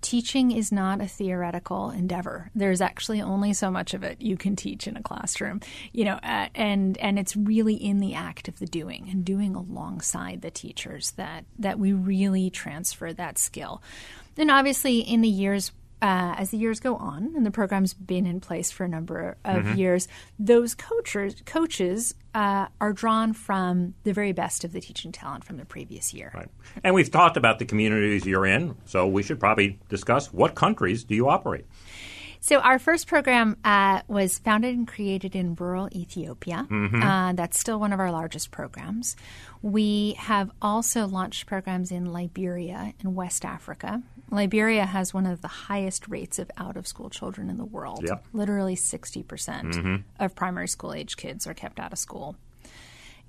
teaching 0.00 0.52
is 0.52 0.70
not 0.70 1.00
a 1.00 1.06
theoretical 1.08 1.90
endeavor. 1.90 2.50
There's 2.54 2.80
actually 2.80 3.20
only 3.20 3.52
so 3.52 3.70
much 3.70 3.94
of 3.94 4.02
it 4.02 4.20
you 4.20 4.36
can 4.36 4.56
teach 4.56 4.86
in 4.86 4.96
a 4.96 5.02
classroom, 5.02 5.60
you 5.92 6.04
know, 6.04 6.18
uh, 6.22 6.48
and 6.54 6.96
and 6.98 7.18
it's 7.18 7.36
really 7.36 7.74
in 7.74 7.98
the 7.98 8.14
act 8.14 8.48
of 8.48 8.58
the 8.58 8.66
doing 8.66 9.08
and 9.10 9.24
doing 9.24 9.54
alongside 9.54 10.42
the 10.42 10.50
teachers 10.50 11.12
that 11.12 11.44
that 11.58 11.78
we 11.78 11.92
really 11.92 12.50
transfer 12.50 13.12
that 13.12 13.38
skill. 13.38 13.82
And 14.38 14.50
obviously, 14.50 15.00
in 15.00 15.20
the 15.20 15.28
years 15.28 15.72
uh, 16.00 16.34
as 16.38 16.50
the 16.50 16.58
years 16.58 16.78
go 16.78 16.96
on, 16.96 17.32
and 17.34 17.44
the 17.44 17.50
program's 17.50 17.92
been 17.92 18.24
in 18.24 18.40
place 18.40 18.70
for 18.70 18.84
a 18.84 18.88
number 18.88 19.36
of 19.44 19.64
mm-hmm. 19.64 19.78
years, 19.78 20.06
those 20.38 20.74
coaches 20.74 21.34
coaches 21.44 22.14
uh, 22.34 22.68
are 22.80 22.92
drawn 22.92 23.32
from 23.32 23.94
the 24.04 24.12
very 24.12 24.32
best 24.32 24.62
of 24.62 24.72
the 24.72 24.80
teaching 24.80 25.10
talent 25.10 25.44
from 25.44 25.56
the 25.56 25.64
previous 25.64 26.14
year. 26.14 26.30
Right. 26.32 26.48
And 26.84 26.94
we've 26.94 27.10
talked 27.10 27.36
about 27.36 27.58
the 27.58 27.64
communities 27.64 28.24
you're 28.26 28.46
in, 28.46 28.76
so 28.84 29.08
we 29.08 29.24
should 29.24 29.40
probably 29.40 29.80
discuss 29.88 30.32
what 30.32 30.54
countries 30.54 31.02
do 31.02 31.16
you 31.16 31.28
operate. 31.28 31.66
So 32.40 32.60
our 32.60 32.78
first 32.78 33.06
program 33.06 33.56
uh, 33.64 34.02
was 34.08 34.38
founded 34.38 34.74
and 34.74 34.86
created 34.86 35.34
in 35.34 35.54
rural 35.54 35.88
Ethiopia. 35.92 36.66
Mm-hmm. 36.70 37.02
Uh, 37.02 37.32
that's 37.32 37.58
still 37.58 37.80
one 37.80 37.92
of 37.92 38.00
our 38.00 38.12
largest 38.12 38.50
programs. 38.50 39.16
We 39.62 40.14
have 40.18 40.50
also 40.62 41.06
launched 41.06 41.46
programs 41.46 41.90
in 41.90 42.12
Liberia 42.12 42.94
and 43.00 43.14
West 43.14 43.44
Africa. 43.44 44.02
Liberia 44.30 44.84
has 44.84 45.14
one 45.14 45.26
of 45.26 45.40
the 45.40 45.48
highest 45.48 46.06
rates 46.08 46.38
of 46.38 46.50
out 46.56 46.76
of 46.76 46.86
school 46.86 47.10
children 47.10 47.48
in 47.48 47.56
the 47.56 47.64
world. 47.64 48.04
Yep. 48.06 48.24
Literally 48.32 48.76
60% 48.76 49.24
mm 49.24 49.82
hmm 49.82 49.96
of 50.20 50.34
primary 50.34 50.66
school 50.68 50.92
age 50.92 51.16
kids 51.16 51.46
are 51.46 51.54
kept 51.54 51.78
out 51.78 51.92
of 51.92 51.98
school. 51.98 52.36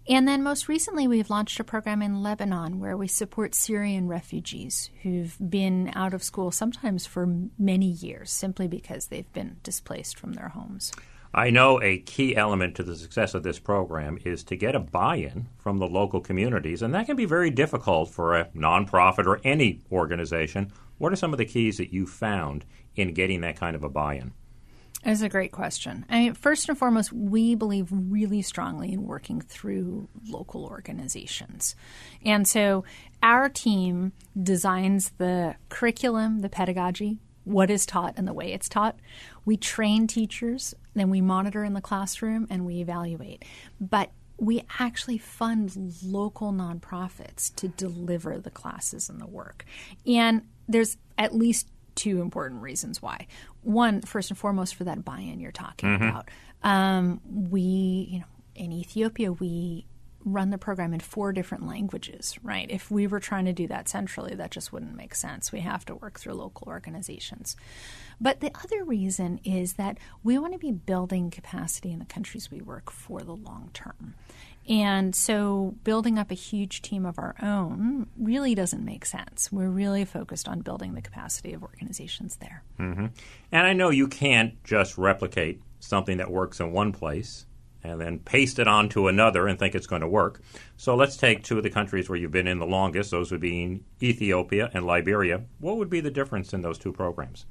And 0.09 0.27
then 0.27 0.41
most 0.41 0.67
recently, 0.67 1.07
we've 1.07 1.29
launched 1.29 1.59
a 1.59 1.63
program 1.63 2.01
in 2.01 2.23
Lebanon 2.23 2.79
where 2.79 2.97
we 2.97 3.07
support 3.07 3.53
Syrian 3.53 4.07
refugees 4.07 4.89
who've 5.03 5.37
been 5.39 5.91
out 5.93 6.15
of 6.15 6.23
school 6.23 6.49
sometimes 6.49 7.05
for 7.05 7.27
many 7.59 7.85
years 7.85 8.31
simply 8.31 8.67
because 8.67 9.07
they've 9.07 9.31
been 9.33 9.57
displaced 9.61 10.17
from 10.17 10.33
their 10.33 10.49
homes. 10.49 10.91
I 11.31 11.51
know 11.51 11.79
a 11.79 11.99
key 11.99 12.35
element 12.35 12.73
to 12.77 12.83
the 12.83 12.95
success 12.95 13.35
of 13.35 13.43
this 13.43 13.59
program 13.59 14.17
is 14.25 14.43
to 14.45 14.55
get 14.55 14.73
a 14.73 14.79
buy 14.79 15.17
in 15.17 15.47
from 15.59 15.77
the 15.77 15.87
local 15.87 16.21
communities, 16.21 16.81
and 16.81 16.91
that 16.95 17.05
can 17.05 17.15
be 17.15 17.25
very 17.25 17.51
difficult 17.51 18.09
for 18.09 18.35
a 18.35 18.45
nonprofit 18.45 19.27
or 19.27 19.39
any 19.43 19.81
organization. 19.91 20.71
What 20.97 21.13
are 21.13 21.17
some 21.17 21.33
of 21.33 21.37
the 21.37 21.45
keys 21.45 21.77
that 21.77 21.93
you 21.93 22.07
found 22.07 22.65
in 22.95 23.13
getting 23.13 23.41
that 23.41 23.57
kind 23.57 23.75
of 23.75 23.83
a 23.83 23.89
buy 23.89 24.15
in? 24.15 24.33
That's 25.03 25.21
a 25.21 25.29
great 25.29 25.51
question. 25.51 26.05
I 26.09 26.19
mean, 26.19 26.33
first 26.33 26.67
and 26.67 26.77
foremost, 26.77 27.13
we 27.13 27.55
believe 27.55 27.87
really 27.91 28.41
strongly 28.41 28.91
in 28.91 29.03
working 29.03 29.39
through 29.39 30.09
local 30.27 30.65
organizations. 30.65 31.75
And 32.25 32.47
so 32.47 32.83
our 33.23 33.47
team 33.47 34.11
designs 34.41 35.11
the 35.17 35.55
curriculum, 35.69 36.39
the 36.39 36.49
pedagogy, 36.49 37.19
what 37.45 37.71
is 37.71 37.85
taught 37.85 38.15
and 38.17 38.27
the 38.27 38.33
way 38.33 38.51
it's 38.51 38.67
taught. 38.67 38.99
We 39.45 39.55
train 39.55 40.05
teachers, 40.05 40.75
then 40.93 41.09
we 41.09 41.21
monitor 41.21 41.63
in 41.63 41.73
the 41.73 41.81
classroom 41.81 42.45
and 42.49 42.65
we 42.65 42.81
evaluate. 42.81 43.45
But 43.79 44.11
we 44.37 44.63
actually 44.79 45.17
fund 45.17 45.95
local 46.03 46.51
nonprofits 46.51 47.53
to 47.55 47.67
deliver 47.67 48.37
the 48.37 48.51
classes 48.51 49.09
and 49.09 49.19
the 49.19 49.27
work. 49.27 49.65
And 50.05 50.43
there's 50.67 50.97
at 51.17 51.35
least 51.35 51.67
two 51.99 52.21
important 52.21 52.61
reasons 52.61 53.01
why. 53.01 53.27
One, 53.61 54.01
first 54.01 54.31
and 54.31 54.37
foremost, 54.37 54.75
for 54.75 54.85
that 54.85 55.03
buy-in 55.03 55.41
you're 55.41 55.51
talking 55.51 55.89
mm-hmm. 55.89 56.07
about. 56.07 56.29
Um, 56.63 57.19
we, 57.49 58.07
you 58.09 58.19
know, 58.19 58.25
in 58.55 58.71
Ethiopia, 58.71 59.33
we 59.33 59.85
run 60.25 60.49
the 60.49 60.57
program 60.57 60.93
in 60.93 60.99
four 60.99 61.31
different 61.31 61.65
languages, 61.65 62.37
right? 62.43 62.69
If 62.69 62.91
we 62.91 63.07
were 63.07 63.19
trying 63.19 63.45
to 63.45 63.53
do 63.53 63.67
that 63.67 63.89
centrally, 63.89 64.35
that 64.35 64.51
just 64.51 64.71
wouldn't 64.71 64.95
make 64.95 65.15
sense. 65.15 65.51
We 65.51 65.61
have 65.61 65.85
to 65.85 65.95
work 65.95 66.19
through 66.19 66.33
local 66.33 66.67
organizations. 66.67 67.55
But 68.19 68.39
the 68.39 68.51
other 68.63 68.83
reason 68.83 69.39
is 69.43 69.73
that 69.73 69.97
we 70.23 70.37
want 70.37 70.53
to 70.53 70.59
be 70.59 70.71
building 70.71 71.31
capacity 71.31 71.91
in 71.91 71.99
the 71.99 72.05
countries 72.05 72.51
we 72.51 72.61
work 72.61 72.91
for 72.91 73.21
the 73.21 73.35
long 73.35 73.71
term. 73.73 74.15
And 74.69 75.15
so 75.15 75.73
building 75.83 76.19
up 76.19 76.29
a 76.29 76.35
huge 76.35 76.83
team 76.83 77.03
of 77.03 77.17
our 77.17 77.35
own 77.41 78.07
really 78.17 78.53
doesn't 78.53 78.85
make 78.85 79.03
sense. 79.03 79.51
We're 79.51 79.69
really 79.69 80.05
focused 80.05 80.47
on 80.47 80.61
building 80.61 80.93
the 80.93 81.01
capacity 81.01 81.53
of 81.53 81.63
organizations 81.63 82.35
there. 82.35 82.63
Mm-hmm. 82.79 83.07
And 83.51 83.67
I 83.67 83.73
know 83.73 83.89
you 83.89 84.07
can't 84.07 84.63
just 84.63 84.97
replicate 84.97 85.61
something 85.79 86.17
that 86.17 86.29
works 86.29 86.59
in 86.59 86.71
one 86.71 86.91
place 86.91 87.47
and 87.83 87.99
then 87.99 88.19
paste 88.19 88.59
it 88.59 88.67
onto 88.67 89.07
another 89.07 89.47
and 89.47 89.57
think 89.57 89.73
it's 89.73 89.88
going 89.88 90.01
to 90.01 90.07
work. 90.07 90.41
So 90.77 90.95
let's 90.95 91.17
take 91.17 91.43
two 91.43 91.57
of 91.57 91.63
the 91.63 91.69
countries 91.69 92.07
where 92.07 92.17
you've 92.17 92.31
been 92.31 92.47
in 92.47 92.59
the 92.59 92.65
longest. 92.67 93.09
Those 93.09 93.31
would 93.31 93.41
be 93.41 93.81
Ethiopia 94.03 94.69
and 94.73 94.85
Liberia. 94.85 95.45
What 95.59 95.77
would 95.77 95.89
be 95.89 96.01
the 96.01 96.11
difference 96.11 96.53
in 96.53 96.61
those 96.61 96.77
two 96.77 96.93
programs? 96.93 97.45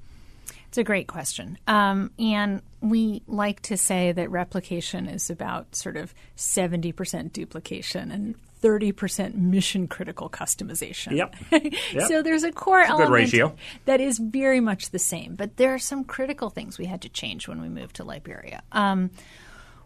It's 0.69 0.79
a 0.79 0.85
great 0.85 1.07
question. 1.07 1.59
Um, 1.67 2.11
and 2.19 2.63
we 2.81 3.23
like 3.27 3.61
to 3.63 3.77
say 3.77 4.13
that 4.13 4.31
replication 4.31 5.07
is 5.07 5.31
about 5.31 5.75
sort 5.75 5.97
of 5.97 6.15
70% 6.37 7.33
duplication 7.33 8.11
and 8.11 8.35
30% 8.63 9.35
mission 9.35 9.89
critical 9.89 10.29
customization. 10.29 11.17
Yep. 11.17 11.37
yep. 11.93 12.09
so 12.09 12.23
there's 12.23 12.45
a 12.45 12.53
core 12.53 12.83
a 12.83 12.89
element 12.89 13.11
ratio. 13.11 13.57
that 13.87 14.01
is 14.01 14.19
very 14.19 14.61
much 14.61 14.91
the 14.91 14.99
same. 14.99 15.37
But 15.37 15.57
there 15.57 15.73
are 15.73 15.79
some 15.79 16.05
critical 16.05 16.51
things 16.51 16.79
we 16.79 16.87
had 16.87 17.01
to 17.03 17.09
change 17.09 17.49
when 17.49 17.63
we 17.63 17.69
moved 17.69 17.97
to 17.97 18.05
Liberia. 18.05 18.63
Um, 18.73 19.11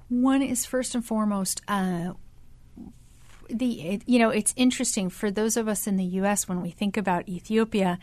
one 0.09 0.43
is 0.43 0.67
first 0.67 0.95
and 0.95 1.05
foremost, 1.05 1.63
uh, 1.69 2.13
the 3.49 4.01
you 4.07 4.19
know 4.19 4.31
it's 4.31 4.55
interesting 4.57 5.11
for 5.11 5.31
those 5.31 5.57
of 5.57 5.69
us 5.69 5.87
in 5.87 5.97
the 5.97 6.05
U.S. 6.05 6.49
when 6.49 6.63
we 6.63 6.71
think 6.71 6.97
about 6.97 7.29
Ethiopia 7.29 7.99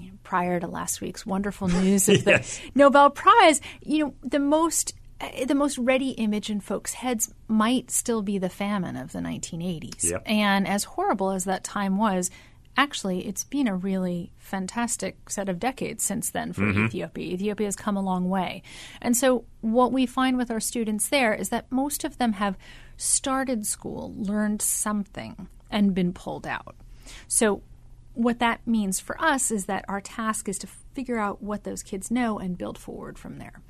you 0.00 0.10
know, 0.10 0.18
prior 0.22 0.60
to 0.60 0.66
last 0.66 1.00
week's 1.00 1.24
wonderful 1.26 1.68
news 1.82 2.08
of 2.08 2.26
yes. 2.26 2.58
the 2.58 2.70
Nobel 2.74 3.10
Prize, 3.10 3.60
you 3.82 4.04
know, 4.06 4.14
the 4.22 4.38
most 4.38 4.94
uh, 5.20 5.44
the 5.44 5.54
most 5.54 5.76
ready 5.78 6.10
image 6.10 6.48
in 6.50 6.60
folks' 6.60 6.94
heads 6.94 7.32
might 7.46 7.90
still 7.90 8.22
be 8.22 8.38
the 8.38 8.48
famine 8.48 8.96
of 8.96 9.12
the 9.12 9.18
1980s. 9.18 10.10
Yep. 10.10 10.22
And 10.24 10.66
as 10.66 10.84
horrible 10.84 11.30
as 11.30 11.44
that 11.44 11.62
time 11.62 11.98
was, 11.98 12.30
actually, 12.76 13.26
it's 13.26 13.44
been 13.44 13.68
a 13.68 13.76
really 13.76 14.32
fantastic 14.38 15.28
set 15.28 15.48
of 15.48 15.58
decades 15.58 16.02
since 16.02 16.30
then 16.30 16.52
for 16.52 16.62
mm-hmm. 16.62 16.86
Ethiopia. 16.86 17.34
Ethiopia 17.34 17.66
has 17.66 17.76
come 17.76 17.96
a 17.96 18.02
long 18.02 18.28
way. 18.28 18.62
And 19.02 19.16
so, 19.16 19.44
what 19.60 19.92
we 19.92 20.06
find 20.06 20.38
with 20.38 20.50
our 20.50 20.60
students 20.60 21.08
there 21.08 21.34
is 21.34 21.50
that 21.50 21.70
most 21.70 22.04
of 22.04 22.16
them 22.16 22.34
have 22.34 22.56
started 22.96 23.66
school, 23.66 24.14
learned 24.16 24.62
something, 24.62 25.48
and 25.70 25.94
been 25.94 26.12
pulled 26.12 26.46
out. 26.46 26.76
So, 27.28 27.62
what 28.14 28.38
that 28.40 28.66
means 28.66 29.00
for 29.00 29.20
us 29.20 29.50
is 29.50 29.66
that 29.66 29.84
our 29.88 30.00
task 30.00 30.48
is 30.48 30.58
to 30.58 30.66
figure 30.94 31.18
out 31.18 31.42
what 31.42 31.64
those 31.64 31.82
kids 31.82 32.10
know 32.10 32.38
and 32.38 32.58
build 32.58 32.76
forward 32.78 33.18
from 33.18 33.38
there. 33.38 33.60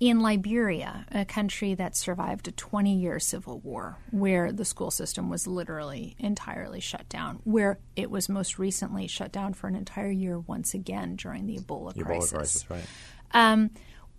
in 0.00 0.18
Liberia, 0.18 1.06
a 1.12 1.24
country 1.24 1.74
that 1.74 1.96
survived 1.96 2.48
a 2.48 2.52
20 2.52 2.96
year 2.96 3.20
civil 3.20 3.60
war 3.60 3.98
where 4.10 4.50
the 4.50 4.64
school 4.64 4.90
system 4.90 5.30
was 5.30 5.46
literally 5.46 6.16
entirely 6.18 6.80
shut 6.80 7.08
down, 7.08 7.38
where 7.44 7.78
it 7.94 8.10
was 8.10 8.28
most 8.28 8.58
recently 8.58 9.06
shut 9.06 9.30
down 9.30 9.54
for 9.54 9.68
an 9.68 9.76
entire 9.76 10.10
year 10.10 10.40
once 10.40 10.74
again 10.74 11.14
during 11.14 11.46
the 11.46 11.56
Ebola, 11.56 11.94
Ebola 11.94 12.04
crisis. 12.04 12.32
crisis, 12.32 12.70
right. 12.70 12.84
Um, 13.32 13.70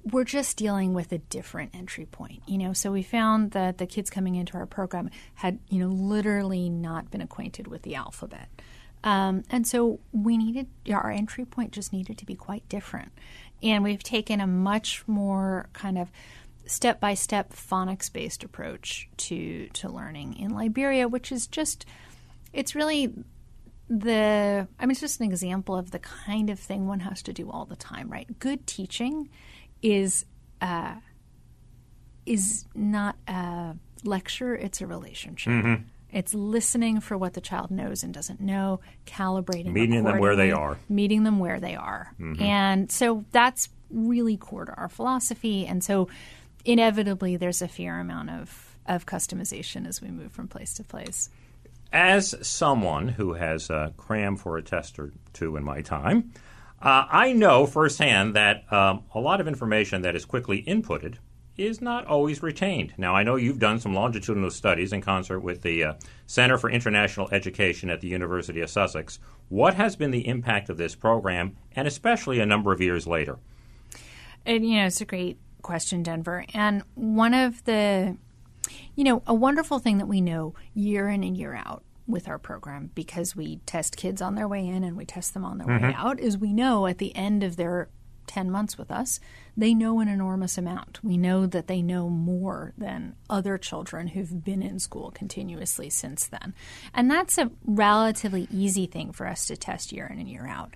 we're 0.03 0.24
just 0.24 0.57
dealing 0.57 0.93
with 0.93 1.12
a 1.12 1.17
different 1.17 1.72
entry 1.74 2.05
point, 2.05 2.43
you 2.48 2.57
know. 2.57 2.72
So 2.74 2.91
we 2.91 3.03
found 3.03 3.51
that 3.51 3.77
the 3.77 3.86
kids 3.86 4.10
coming 4.10 4.36
into 4.36 4.55
our 4.57 4.65
program 4.65 5.10
had, 5.36 5.60
you 5.69 5.79
know, 5.79 5.88
literally 5.88 6.69
not 6.69 7.12
been 7.12 7.22
acquainted 7.22 7.67
with 7.67 7.83
the 7.83 7.95
alphabet. 7.95 8.48
Um, 9.03 9.43
and 9.50 9.67
so 9.67 10.00
we 10.12 10.38
needed 10.38 10.67
our 10.91 11.12
entry 11.12 11.45
point 11.45 11.72
just 11.72 11.91
needed 11.91 12.17
to 12.19 12.25
be 12.25 12.36
quite 12.36 12.67
different. 12.69 13.12
And 13.62 13.83
we've 13.83 14.03
taken 14.03 14.39
a 14.39 14.48
much 14.48 15.03
more 15.07 15.69
kind 15.74 15.98
of 15.98 16.10
step 16.65 17.00
by 17.00 17.13
step 17.13 17.51
phonics 17.53 18.12
based 18.12 18.43
approach 18.43 19.10
to 19.17 19.67
to 19.74 19.89
learning 19.89 20.38
in 20.38 20.55
Liberia, 20.55 21.07
which 21.07 21.31
is 21.31 21.48
just 21.48 21.86
it's 22.53 22.75
really 22.75 23.13
the 23.89 24.67
I 24.79 24.86
mean 24.86 24.91
it's 24.91 25.01
just 25.01 25.19
an 25.19 25.25
example 25.29 25.75
of 25.75 25.91
the 25.91 26.00
kind 26.00 26.50
of 26.50 26.60
thing 26.60 26.88
one 26.88 27.01
has 27.01 27.22
to 27.24 27.33
do 27.33 27.50
all 27.51 27.65
the 27.65 27.75
time, 27.75 28.10
right? 28.10 28.27
Good 28.39 28.65
teaching 28.65 29.29
is 29.81 30.25
uh, 30.62 30.95
is 32.25 32.65
not 32.74 33.17
a 33.27 33.75
lecture; 34.03 34.55
it's 34.55 34.81
a 34.81 34.88
relationship. 34.88 35.51
It's 36.13 36.34
listening 36.34 37.00
for 37.01 37.17
what 37.17 37.34
the 37.34 37.41
child 37.41 37.72
knows 37.72 38.03
and 38.03 38.13
doesn't 38.13 38.39
know, 38.39 38.79
calibrating, 39.05 39.74
Meeting 39.74 40.03
them 40.03 40.20
where 40.20 40.36
they 40.36 40.51
are. 40.51 40.77
meeting 40.88 41.24
them 41.24 41.39
where 41.39 41.60
they 41.60 41.75
are, 41.75 42.13
and 42.39 42.91
so 42.91 43.25
that's 43.32 43.70
really 43.89 44.38
core 44.38 44.65
to 44.65 44.74
our 44.74 44.89
philosophy. 44.89 45.65
And 45.67 45.84
so, 45.84 46.08
inevitably, 46.65 47.36
there's 47.38 47.62
a 47.62 47.67
fair 47.67 48.00
amount 48.00 48.29
of 48.29 48.75
of 48.86 49.05
customization 49.05 49.88
as 49.88 50.01
we 50.01 50.10
move 50.10 50.32
from 50.32 50.48
place 50.48 50.74
to 50.75 50.84
place. 50.84 51.29
As 51.91 52.36
someone 52.46 53.08
who 53.08 53.34
has 53.34 53.70
uh, 53.70 53.91
crammed 53.98 54.41
for 54.41 54.58
a 54.58 54.62
test 54.63 54.98
or 55.00 55.13
two 55.32 55.55
in 55.58 55.63
my 55.63 55.82
time, 55.82 56.32
uh, 56.82 57.05
I 57.10 57.34
know 57.34 57.65
firsthand 57.65 58.36
that 58.36 58.72
um, 58.74 59.03
a 59.13 59.20
lot 59.20 59.39
of 59.39 59.48
information 59.48 60.01
that 60.01 60.15
is 60.15 60.25
quickly 60.25 60.63
inputted 60.63 61.15
is 61.57 61.81
not 61.81 62.07
always 62.07 62.41
retained. 62.41 62.93
Now, 62.98 63.15
I 63.15 63.24
know 63.24 63.36
you've 63.36 63.60
done 63.60 63.79
some 63.79 63.93
longitudinal 63.93 64.50
studies 64.50 64.91
in 64.91 65.01
concert 65.01 65.39
with 65.41 65.62
the 65.62 65.83
uh, 65.83 65.93
Center 66.25 66.57
for 66.57 66.69
International 66.69 67.29
Education 67.31 67.89
at 67.89 68.01
the 68.01 68.07
University 68.07 68.62
of 68.62 68.69
Sussex. 68.69 69.19
What 69.50 69.75
has 69.75 69.95
been 69.95 70.12
the 70.12 70.27
impact 70.27 70.69
of 70.69 70.77
this 70.77 70.95
program, 70.95 71.55
and 71.75 71.88
especially 71.88 72.39
a 72.39 72.45
number 72.45 72.72
of 72.72 72.81
years 72.81 73.05
later? 73.05 73.38
And 74.45 74.65
you 74.67 74.77
know, 74.77 74.88
it's 74.88 75.01
a 75.01 75.05
great 75.05 75.38
question, 75.62 76.03
Denver. 76.03 76.45
And 76.53 76.83
one 76.95 77.33
of 77.33 77.63
the, 77.65 78.17
you 78.95 79.03
know, 79.03 79.22
a 79.27 79.33
wonderful 79.33 79.79
thing 79.79 80.00
that 80.00 80.07
we 80.07 80.22
know 80.22 80.55
year 80.74 81.07
in 81.07 81.24
and 81.24 81.38
year 81.38 81.53
out 81.53 81.83
with 82.07 82.27
our 82.27 82.38
program 82.38 82.91
because 82.95 83.36
we 83.36 83.57
test 83.65 83.95
kids 83.95 84.22
on 84.22 84.36
their 84.36 84.48
way 84.48 84.67
in 84.67 84.83
and 84.83 84.98
we 84.98 85.05
test 85.05 85.33
them 85.33 85.45
on 85.45 85.57
their 85.57 85.67
way 85.67 85.93
out 85.95 86.19
is 86.19 86.38
we 86.38 86.51
know 86.51 86.86
at 86.86 86.98
the 86.98 87.15
end 87.15 87.43
of 87.43 87.55
their 87.55 87.88
10 88.27 88.50
months 88.50 88.77
with 88.77 88.92
us, 88.92 89.20
they 89.56 89.74
know 89.74 90.00
an 90.00 90.08
enormous 90.08 90.58
amount. 90.58 91.00
We 91.03 91.18
know 91.18 91.46
that 91.46 91.68
they 91.68 91.82
know 91.82 92.10
more 92.10 92.74
than 92.77 93.15
other 93.30 93.58
children 93.58 94.10
who've 94.10 94.44
been 94.44 94.62
in 94.62 94.80
school 94.80 95.12
continuously 95.12 95.89
since 95.89 96.27
then. 96.27 96.53
And 96.94 97.10
that's 97.10 97.38
a 97.38 97.51
relatively 97.65 98.48
easy 98.51 98.86
thing 98.86 99.12
for 99.12 99.27
us 99.27 99.46
to 99.48 99.58
test 99.58 99.92
year 99.92 100.08
in 100.12 100.20
and 100.20 100.30
year 100.30 100.48
out. 100.48 100.74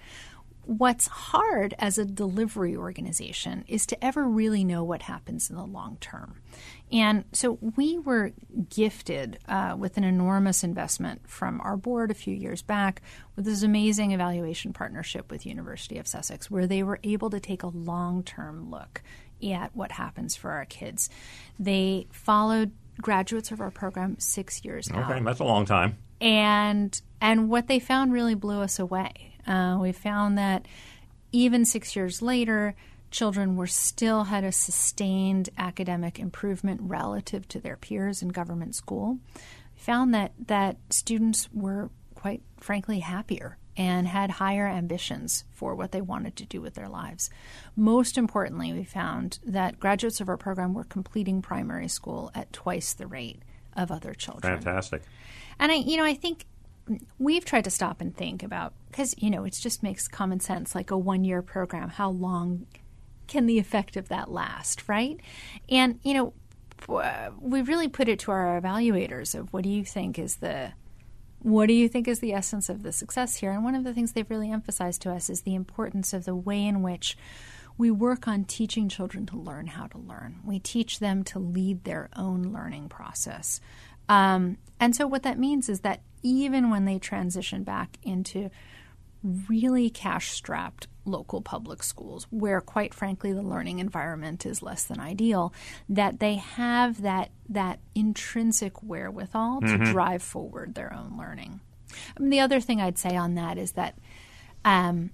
What's 0.68 1.08
hard 1.08 1.74
as 1.80 1.98
a 1.98 2.04
delivery 2.04 2.76
organization 2.76 3.64
is 3.70 3.86
to 3.86 4.04
ever 4.04 4.28
really 4.28 4.66
know 4.66 4.84
what 4.84 5.04
happens 5.04 5.50
in 5.50 5.56
the 5.56 5.64
long 5.66 5.96
term. 6.02 6.42
And 6.92 7.24
so 7.32 7.58
we 7.78 7.98
were 7.98 8.34
gifted 8.70 9.40
uh, 9.48 9.76
with 9.80 9.96
an 9.96 10.04
enormous 10.04 10.66
investment 10.66 11.22
from 11.30 11.62
our 11.62 11.78
board 11.78 12.12
a 12.12 12.14
few 12.14 12.36
years 12.36 12.62
back 12.62 13.02
with 13.38 13.46
this 13.46 13.64
amazing 13.64 14.12
evaluation 14.12 14.74
partnership 14.74 15.32
with 15.32 15.46
University 15.46 15.98
of 16.00 16.08
Sussex, 16.08 16.52
where 16.52 16.68
they 16.68 16.84
were 16.84 17.00
able 17.04 17.30
to 17.30 17.40
take 17.40 17.64
a 17.64 17.68
long-term 17.68 18.70
look 18.70 19.02
at 19.42 19.74
what 19.74 19.94
happens 19.94 20.36
for 20.36 20.52
our 20.52 20.66
kids. 20.66 21.10
They 21.58 22.08
followed 22.12 22.72
graduates 23.02 23.52
of 23.52 23.62
our 23.62 23.72
program 23.72 24.18
six 24.20 24.66
years 24.66 24.90
now 24.90 25.10
Okay, 25.10 25.24
that's 25.24 25.40
a 25.40 25.44
long 25.46 25.66
time. 25.66 25.98
and 26.20 27.00
and 27.22 27.50
what 27.50 27.68
they 27.68 27.80
found 27.80 28.12
really 28.12 28.36
blew 28.36 28.60
us 28.62 28.80
away. 28.80 29.27
Uh, 29.48 29.78
we 29.80 29.92
found 29.92 30.38
that 30.38 30.68
even 31.32 31.66
six 31.66 31.96
years 31.96 32.22
later, 32.22 32.76
children 33.12 33.56
were 33.56 33.68
still 33.68 34.26
had 34.26 34.44
a 34.44 34.52
sustained 34.52 35.50
academic 35.58 36.20
improvement 36.20 36.82
relative 36.84 37.48
to 37.48 37.60
their 37.60 37.78
peers 37.78 38.22
in 38.22 38.30
government 38.30 38.76
school. 38.76 39.18
We 39.76 39.82
found 39.82 40.14
that 40.14 40.34
that 40.48 40.78
students 40.90 41.50
were 41.54 41.90
quite 42.16 42.42
frankly 42.60 43.00
happier 43.00 43.58
and 43.78 44.08
had 44.08 44.32
higher 44.32 44.68
ambitions 44.68 45.44
for 45.54 45.76
what 45.76 45.92
they 45.92 46.02
wanted 46.02 46.36
to 46.36 46.46
do 46.46 46.60
with 46.60 46.74
their 46.74 46.90
lives. 46.90 47.30
Most 47.76 48.18
importantly, 48.18 48.74
we 48.74 48.84
found 48.84 49.38
that 49.46 49.80
graduates 49.80 50.20
of 50.20 50.30
our 50.30 50.38
program 50.38 50.74
were 50.74 50.84
completing 50.84 51.44
primary 51.44 51.88
school 51.88 52.32
at 52.34 52.52
twice 52.52 52.94
the 52.94 53.06
rate 53.06 53.44
of 53.76 53.92
other 53.92 54.16
children. 54.16 54.60
Fantastic. 54.60 55.04
And 55.60 55.72
I, 55.72 55.76
you 55.76 55.98
know, 55.98 56.04
I 56.06 56.16
think 56.16 56.46
we've 57.18 57.46
tried 57.46 57.64
to 57.66 57.70
stop 57.70 58.02
and 58.02 58.16
think 58.16 58.44
about 58.44 58.74
because 58.90 59.16
you 59.18 59.30
know 59.30 59.44
it 59.44 59.54
just 59.54 59.84
makes 59.84 60.08
common 60.08 60.40
sense. 60.40 60.76
Like 60.76 60.92
a 60.92 60.98
one-year 60.98 61.42
program, 61.42 61.90
how 61.90 62.10
long 62.10 62.66
can 63.28 63.46
the 63.46 63.60
effect 63.60 63.98
of 63.98 64.10
that 64.10 64.32
last, 64.32 64.88
right? 64.88 65.20
And 65.70 66.00
you 66.04 66.14
know, 66.14 66.34
we 67.40 67.62
really 67.62 67.88
put 67.88 68.08
it 68.08 68.20
to 68.20 68.32
our 68.32 68.60
evaluators 68.60 69.38
of 69.38 69.52
what 69.52 69.64
do 69.64 69.70
you 69.70 69.84
think 69.84 70.18
is 70.18 70.38
the 70.38 70.74
what 71.40 71.68
do 71.68 71.74
you 71.74 71.88
think 71.88 72.08
is 72.08 72.20
the 72.20 72.34
essence 72.34 72.68
of 72.68 72.84
the 72.84 72.92
success 72.92 73.38
here? 73.38 73.52
And 73.52 73.64
one 73.64 73.76
of 73.76 73.84
the 73.84 73.94
things 73.94 74.12
they've 74.12 74.30
really 74.30 74.52
emphasized 74.52 75.02
to 75.04 75.12
us 75.12 75.30
is 75.30 75.42
the 75.42 75.56
importance 75.56 76.14
of 76.14 76.26
the 76.26 76.36
way 76.36 76.66
in 76.66 76.82
which 76.82 77.16
we 77.78 77.92
work 77.92 78.28
on 78.28 78.44
teaching 78.44 78.90
children 78.90 79.28
to 79.28 79.38
learn 79.38 79.68
how 79.68 79.86
to 79.88 80.00
learn. 80.00 80.40
We 80.44 80.58
teach 80.58 81.00
them 81.00 81.24
to 81.26 81.40
lead 81.40 81.84
their 81.84 82.10
own 82.16 82.42
learning 82.52 82.90
process. 82.90 83.62
Um, 84.10 84.58
and 84.80 84.96
so, 84.96 85.08
what 85.08 85.24
that 85.24 85.40
means 85.40 85.70
is 85.70 85.82
that 85.82 86.02
even 86.24 86.70
when 86.70 86.86
they 86.86 87.00
transition 87.00 87.64
back 87.64 87.98
into 88.04 88.50
really 89.50 89.90
cash 89.90 90.32
strapped 90.32 90.88
local 91.06 91.42
public 91.42 91.82
schools, 91.84 92.28
where 92.30 92.62
quite 92.62 92.94
frankly 92.94 93.34
the 93.34 93.42
learning 93.42 93.80
environment 93.80 94.46
is 94.46 94.62
less 94.62 94.84
than 94.84 95.00
ideal, 95.00 95.54
that 95.90 96.20
they 96.20 96.36
have 96.36 97.02
that, 97.02 97.32
that 97.50 97.80
intrinsic 97.96 98.84
wherewithal 98.84 99.62
to 99.62 99.78
drive 99.78 100.22
forward 100.22 100.76
their 100.76 100.94
own 100.94 101.18
learning. 101.18 101.60
I 102.16 102.20
mean, 102.20 102.30
the 102.30 102.42
other 102.42 102.60
thing 102.60 102.82
I'd 102.82 102.98
say 102.98 103.16
on 103.16 103.36
that 103.36 103.58
is 103.58 103.74
that 103.74 103.98
um, 104.66 105.12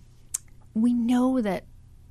we 0.73 0.93
know 0.93 1.39
that 1.41 1.65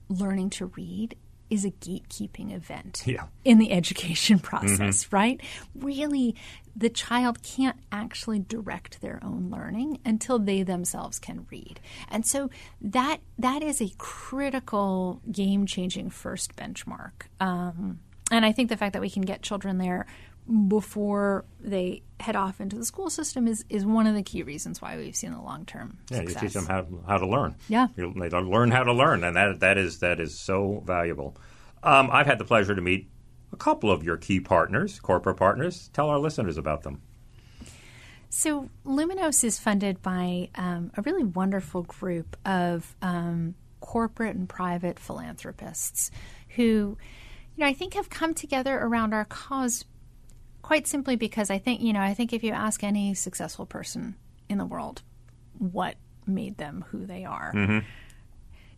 learning 0.09 0.51
to 0.51 0.67
read 0.67 1.17
is 1.53 1.65
a 1.67 1.71
gatekeeping 1.71 2.51
event 2.55 3.03
Yeah. 3.05 3.27
in 3.45 3.59
the 3.59 3.73
education 3.73 4.39
process, 4.51 5.13
right? 5.13 5.39
Really, 5.75 6.35
the 6.75 6.89
child 6.89 7.43
can't 7.43 7.77
actually 7.93 8.39
direct 8.39 9.03
their 9.03 9.21
own 9.23 9.51
learning 9.51 9.99
until 10.05 10.39
they 10.39 10.63
themselves 10.63 11.19
can 11.19 11.47
read. 11.51 11.79
And 12.09 12.25
so 12.25 12.49
that 12.81 13.19
that 13.39 13.63
is 13.63 13.83
a 13.83 13.91
critical 13.99 15.21
game 15.31 15.67
changing 15.67 16.09
first 16.09 16.57
benchmark. 16.57 17.27
Um, 17.39 18.01
and 18.31 18.47
I 18.47 18.53
think 18.53 18.71
the 18.71 18.79
fact 18.79 18.95
that 18.95 19.03
we 19.03 19.11
can 19.11 19.23
get 19.23 19.43
children 19.43 19.77
there 19.77 20.07
before 20.69 21.45
they 21.61 22.03
head 22.21 22.37
off 22.37 22.61
into 22.61 22.77
the 22.77 22.85
school 22.85 23.11
system 23.11 23.47
is, 23.49 23.65
is 23.69 23.85
one 23.85 24.07
of 24.07 24.15
the 24.15 24.23
key 24.23 24.43
reasons 24.43 24.81
why 24.83 24.97
we've 24.97 25.15
seen 25.17 25.33
the 25.33 25.41
long 25.41 25.65
term 25.65 25.99
Yeah, 26.11 26.19
success. 26.19 26.35
you 26.43 26.49
teach 26.49 26.55
them 26.55 26.67
how, 26.67 26.87
how 27.07 27.19
to 27.19 27.27
learn. 27.27 27.57
Yeah. 27.69 27.89
You- 27.97 28.13
they 28.17 28.29
learn 28.31 28.71
how 28.71 28.83
to 28.85 28.93
learn, 28.93 29.25
and 29.25 29.37
that 29.37 29.61
that 29.61 29.79
is 29.79 30.01
that 30.01 30.21
is 30.21 30.39
so 30.39 30.83
valuable. 30.87 31.37
Um, 31.83 32.11
I've 32.13 32.27
had 32.27 32.39
the 32.39 32.45
pleasure 32.45 32.75
to 32.75 32.83
meet 32.83 33.09
a 33.53 33.57
couple 33.57 33.91
of 33.91 34.03
your 34.05 34.17
key 34.17 34.41
partners, 34.41 34.99
corporate 35.01 35.37
partners. 35.37 35.91
Tell 35.93 36.09
our 36.11 36.19
listeners 36.19 36.57
about 36.57 36.83
them. 36.83 37.03
So, 38.31 38.71
Luminos 38.87 39.45
is 39.45 39.59
funded 39.59 40.01
by 40.01 40.49
um, 40.55 40.91
a 40.97 41.03
really 41.03 41.25
wonderful 41.25 41.83
group 41.83 42.37
of 42.47 42.97
um, 43.03 43.55
corporate 43.81 44.35
and 44.37 44.49
private 44.49 44.99
philanthropists 44.99 46.11
who, 46.57 46.97
you 47.57 47.65
know, 47.65 47.67
I 47.67 47.75
think 47.75 47.93
have 47.95 48.09
come 48.09 48.33
together 48.33 48.79
around 48.79 49.13
our 49.13 49.27
cause 49.27 49.85
quite 50.63 50.87
simply 50.87 51.17
because 51.17 51.51
I 51.51 51.59
think, 51.59 51.81
you 51.81 51.93
know, 51.93 52.01
I 52.01 52.15
think 52.15 52.33
if 52.33 52.43
you 52.43 52.53
ask 52.53 52.83
any 52.83 53.15
successful 53.15 53.67
person 53.67 54.15
in 54.49 54.59
the 54.59 54.67
world 54.67 55.03
what 55.59 55.97
made 56.27 56.57
them 56.57 56.85
who 56.89 57.05
they 57.05 57.25
are, 57.25 57.53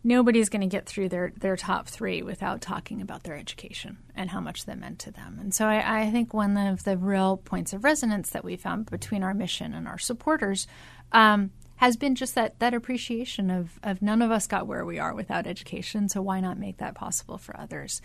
nobody's 0.03 0.49
going 0.49 0.61
to 0.61 0.67
get 0.67 0.85
through 0.85 1.09
their, 1.09 1.31
their 1.39 1.55
top 1.55 1.87
three 1.87 2.21
without 2.21 2.61
talking 2.61 3.01
about 3.01 3.23
their 3.23 3.35
education 3.35 3.97
and 4.15 4.29
how 4.29 4.39
much 4.39 4.65
that 4.65 4.77
meant 4.77 4.99
to 4.99 5.11
them. 5.11 5.37
And 5.39 5.53
so 5.53 5.65
I, 5.65 6.01
I 6.01 6.11
think 6.11 6.33
one 6.33 6.57
of 6.57 6.83
the 6.83 6.97
real 6.97 7.37
points 7.37 7.73
of 7.73 7.83
resonance 7.83 8.29
that 8.31 8.43
we 8.43 8.55
found 8.55 8.89
between 8.89 9.23
our 9.23 9.33
mission 9.33 9.73
and 9.73 9.87
our 9.87 9.97
supporters 9.97 10.67
um, 11.11 11.51
has 11.77 11.97
been 11.97 12.15
just 12.15 12.35
that, 12.35 12.59
that 12.59 12.73
appreciation 12.73 13.49
of, 13.49 13.79
of 13.83 14.01
none 14.01 14.21
of 14.21 14.31
us 14.31 14.47
got 14.47 14.67
where 14.67 14.85
we 14.85 14.99
are 14.99 15.13
without 15.13 15.47
education, 15.47 16.07
so 16.07 16.21
why 16.21 16.39
not 16.39 16.57
make 16.57 16.77
that 16.77 16.95
possible 16.95 17.37
for 17.37 17.59
others? 17.59 18.01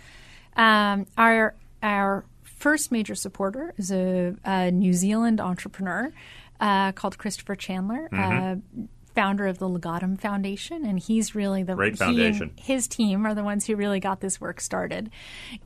Um, 0.57 1.07
our 1.17 1.55
our 1.83 2.25
first 2.61 2.93
major 2.93 3.15
supporter 3.15 3.75
is 3.77 3.91
a, 3.91 4.37
a 4.45 4.71
New 4.71 4.93
Zealand 4.93 5.41
entrepreneur 5.41 6.13
uh, 6.61 6.93
called 6.93 7.19
Christopher 7.19 7.57
Chandler. 7.57 8.09
Mm-hmm. 8.13 8.83
Uh, 8.83 8.87
founder 9.13 9.49
of 9.49 9.59
the 9.59 9.69
Legatum 9.69 10.19
Foundation, 10.21 10.85
and 10.85 10.97
he's 10.97 11.35
really 11.35 11.65
the 11.65 11.75
Great 11.75 11.99
foundation. 11.99 12.53
his 12.57 12.87
team 12.87 13.27
are 13.27 13.35
the 13.35 13.43
ones 13.43 13.67
who 13.67 13.75
really 13.75 13.99
got 13.99 14.21
this 14.21 14.41
work 14.41 14.61
started. 14.61 15.11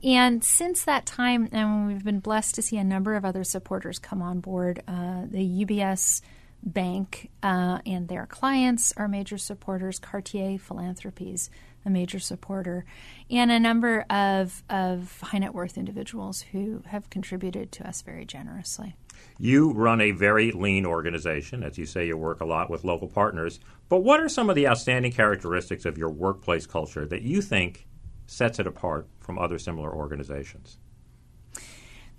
And 0.03 0.43
since 0.43 0.83
that 0.85 1.05
time, 1.05 1.49
and 1.51 1.87
we've 1.87 2.03
been 2.03 2.21
blessed 2.21 2.55
to 2.55 2.63
see 2.63 2.77
a 2.77 2.83
number 2.83 3.15
of 3.15 3.23
other 3.23 3.43
supporters 3.43 3.99
come 3.99 4.23
on 4.23 4.39
board. 4.39 4.81
Uh, 4.87 5.25
the 5.29 5.63
UBS 5.63 6.21
Bank 6.63 7.29
uh, 7.43 7.79
and 7.85 8.07
their 8.07 8.25
clients 8.25 8.91
are 8.97 9.07
major 9.07 9.37
supporters. 9.37 9.99
Cartier 9.99 10.57
Philanthropies, 10.57 11.51
a 11.85 11.89
major 11.89 12.19
supporter, 12.19 12.85
and 13.29 13.51
a 13.51 13.59
number 13.59 14.01
of 14.09 14.63
of 14.69 15.19
high 15.21 15.37
net 15.37 15.53
worth 15.53 15.77
individuals 15.77 16.41
who 16.41 16.83
have 16.87 17.09
contributed 17.09 17.71
to 17.73 17.87
us 17.87 18.01
very 18.01 18.25
generously. 18.25 18.95
You 19.37 19.71
run 19.71 20.01
a 20.01 20.11
very 20.11 20.51
lean 20.51 20.85
organization. 20.85 21.63
As 21.63 21.77
you 21.77 21.85
say, 21.85 22.07
you 22.07 22.17
work 22.17 22.41
a 22.41 22.45
lot 22.45 22.69
with 22.69 22.83
local 22.83 23.07
partners. 23.07 23.59
But 23.89 23.99
what 23.99 24.19
are 24.19 24.29
some 24.29 24.49
of 24.49 24.55
the 24.55 24.67
outstanding 24.67 25.11
characteristics 25.11 25.85
of 25.85 25.97
your 25.97 26.09
workplace 26.09 26.65
culture 26.65 27.05
that 27.05 27.21
you 27.21 27.41
think 27.41 27.87
sets 28.27 28.59
it 28.59 28.67
apart 28.67 29.07
from 29.19 29.37
other 29.37 29.59
similar 29.59 29.93
organizations? 29.93 30.77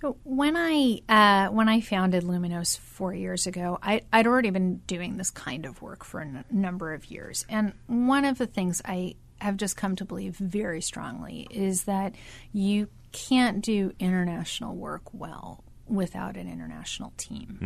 So 0.01 0.19
when 0.25 0.57
I 0.57 1.01
uh, 1.09 1.49
when 1.53 1.69
I 1.69 1.81
founded 1.81 2.23
Luminos 2.23 2.79
four 2.79 3.15
years 3.15 3.47
ago, 3.47 3.79
I, 3.83 4.03
I'd 4.13 4.27
already 4.27 4.51
been 4.51 4.79
doing 4.87 5.17
this 5.17 5.31
kind 5.31 5.65
of 5.65 5.81
work 5.81 6.05
for 6.05 6.21
a 6.21 6.27
n- 6.27 6.45
number 6.51 6.93
of 6.93 7.11
years, 7.11 7.47
and 7.49 7.73
one 7.87 8.27
of 8.27 8.37
the 8.37 8.47
things 8.47 8.83
I 8.85 9.15
have 9.39 9.57
just 9.57 9.77
come 9.77 9.97
to 9.97 10.05
believe 10.05 10.37
very 10.37 10.81
strongly 10.81 11.47
is 11.51 11.85
that 11.85 12.15
you 12.53 12.89
can't 13.13 13.63
do 13.63 13.93
international 13.99 14.75
work 14.75 15.03
well 15.13 15.63
without 15.87 16.37
an 16.37 16.51
international 16.51 17.13
team. 17.17 17.59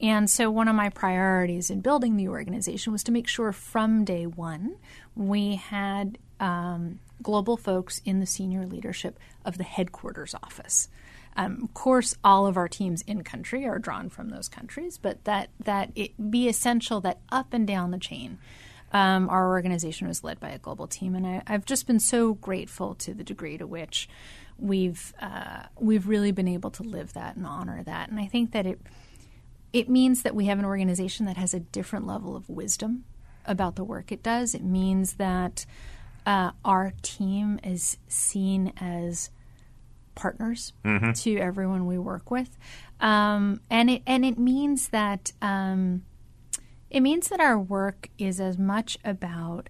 And 0.00 0.30
so, 0.30 0.50
one 0.50 0.68
of 0.68 0.76
my 0.76 0.90
priorities 0.90 1.70
in 1.70 1.80
building 1.80 2.16
the 2.16 2.28
organization 2.28 2.92
was 2.92 3.02
to 3.04 3.12
make 3.12 3.26
sure 3.26 3.52
from 3.52 4.04
day 4.04 4.26
one 4.26 4.76
we 5.16 5.56
had 5.56 6.18
um, 6.38 7.00
global 7.22 7.56
folks 7.56 8.00
in 8.04 8.20
the 8.20 8.26
senior 8.26 8.64
leadership 8.64 9.18
of 9.44 9.58
the 9.58 9.64
headquarters 9.64 10.34
office. 10.42 10.88
Um, 11.36 11.60
of 11.62 11.74
course, 11.74 12.16
all 12.24 12.46
of 12.46 12.56
our 12.56 12.68
teams 12.68 13.02
in 13.02 13.22
country 13.22 13.66
are 13.66 13.78
drawn 13.78 14.08
from 14.08 14.28
those 14.28 14.48
countries, 14.48 14.98
but 14.98 15.24
that 15.24 15.50
that 15.64 15.90
it 15.94 16.30
be 16.30 16.48
essential 16.48 17.00
that 17.02 17.20
up 17.30 17.52
and 17.52 17.66
down 17.66 17.90
the 17.90 17.98
chain, 17.98 18.38
um, 18.92 19.28
our 19.28 19.48
organization 19.48 20.08
was 20.08 20.24
led 20.24 20.40
by 20.40 20.50
a 20.50 20.58
global 20.58 20.86
team, 20.86 21.14
and 21.14 21.26
I, 21.26 21.42
I've 21.46 21.64
just 21.64 21.86
been 21.86 22.00
so 22.00 22.34
grateful 22.34 22.94
to 22.96 23.14
the 23.14 23.24
degree 23.24 23.58
to 23.58 23.66
which 23.66 24.08
we've 24.58 25.12
uh, 25.20 25.64
we've 25.78 26.08
really 26.08 26.32
been 26.32 26.48
able 26.48 26.70
to 26.72 26.82
live 26.82 27.12
that 27.12 27.36
and 27.36 27.46
honor 27.46 27.82
that. 27.82 28.10
And 28.10 28.18
I 28.18 28.26
think 28.26 28.52
that 28.52 28.66
it 28.66 28.80
it 29.72 29.88
means 29.88 30.22
that 30.22 30.34
we 30.34 30.46
have 30.46 30.58
an 30.58 30.64
organization 30.64 31.26
that 31.26 31.36
has 31.36 31.52
a 31.54 31.60
different 31.60 32.06
level 32.06 32.34
of 32.34 32.48
wisdom 32.48 33.04
about 33.44 33.76
the 33.76 33.84
work 33.84 34.10
it 34.10 34.22
does. 34.22 34.54
It 34.54 34.64
means 34.64 35.14
that 35.14 35.66
uh, 36.26 36.52
our 36.64 36.92
team 37.02 37.60
is 37.62 37.98
seen 38.08 38.72
as 38.80 39.30
partners 40.14 40.72
to 41.14 41.36
everyone 41.36 41.86
we 41.86 41.98
work 41.98 42.30
with, 42.30 42.56
um, 43.00 43.60
and 43.70 43.90
it 43.90 44.02
and 44.06 44.24
it 44.24 44.38
means 44.38 44.88
that 44.88 45.32
um, 45.42 46.04
it 46.90 47.00
means 47.00 47.28
that 47.28 47.40
our 47.40 47.58
work 47.58 48.08
is 48.18 48.40
as 48.40 48.58
much 48.58 48.98
about 49.04 49.68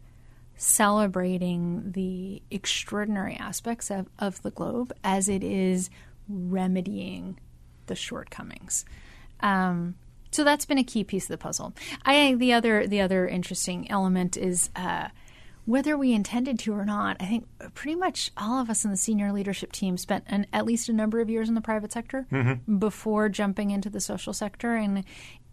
celebrating 0.56 1.92
the 1.92 2.42
extraordinary 2.50 3.36
aspects 3.36 3.90
of, 3.90 4.08
of 4.18 4.42
the 4.42 4.50
globe 4.50 4.92
as 5.04 5.28
it 5.28 5.44
is 5.44 5.88
remedying 6.28 7.38
the 7.86 7.94
shortcomings. 7.94 8.84
Um, 9.40 9.94
so 10.30 10.44
that's 10.44 10.66
been 10.66 10.78
a 10.78 10.84
key 10.84 11.04
piece 11.04 11.24
of 11.24 11.28
the 11.28 11.38
puzzle. 11.38 11.74
I 12.04 12.34
the 12.34 12.52
other 12.52 12.86
the 12.86 13.00
other 13.00 13.26
interesting 13.26 13.90
element 13.90 14.36
is 14.36 14.68
uh, 14.76 15.08
whether 15.64 15.96
we 15.96 16.12
intended 16.12 16.58
to 16.58 16.72
or 16.74 16.84
not. 16.84 17.16
I 17.20 17.26
think 17.26 17.46
pretty 17.74 17.94
much 17.94 18.30
all 18.36 18.60
of 18.60 18.68
us 18.68 18.84
in 18.84 18.90
the 18.90 18.96
senior 18.96 19.32
leadership 19.32 19.70
team 19.70 19.96
spent 19.96 20.24
an, 20.26 20.46
at 20.52 20.64
least 20.64 20.88
a 20.88 20.92
number 20.92 21.20
of 21.20 21.30
years 21.30 21.48
in 21.48 21.54
the 21.54 21.60
private 21.60 21.92
sector 21.92 22.26
before 22.78 23.28
jumping 23.28 23.70
into 23.70 23.90
the 23.90 24.00
social 24.00 24.32
sector, 24.32 24.74
and 24.74 25.04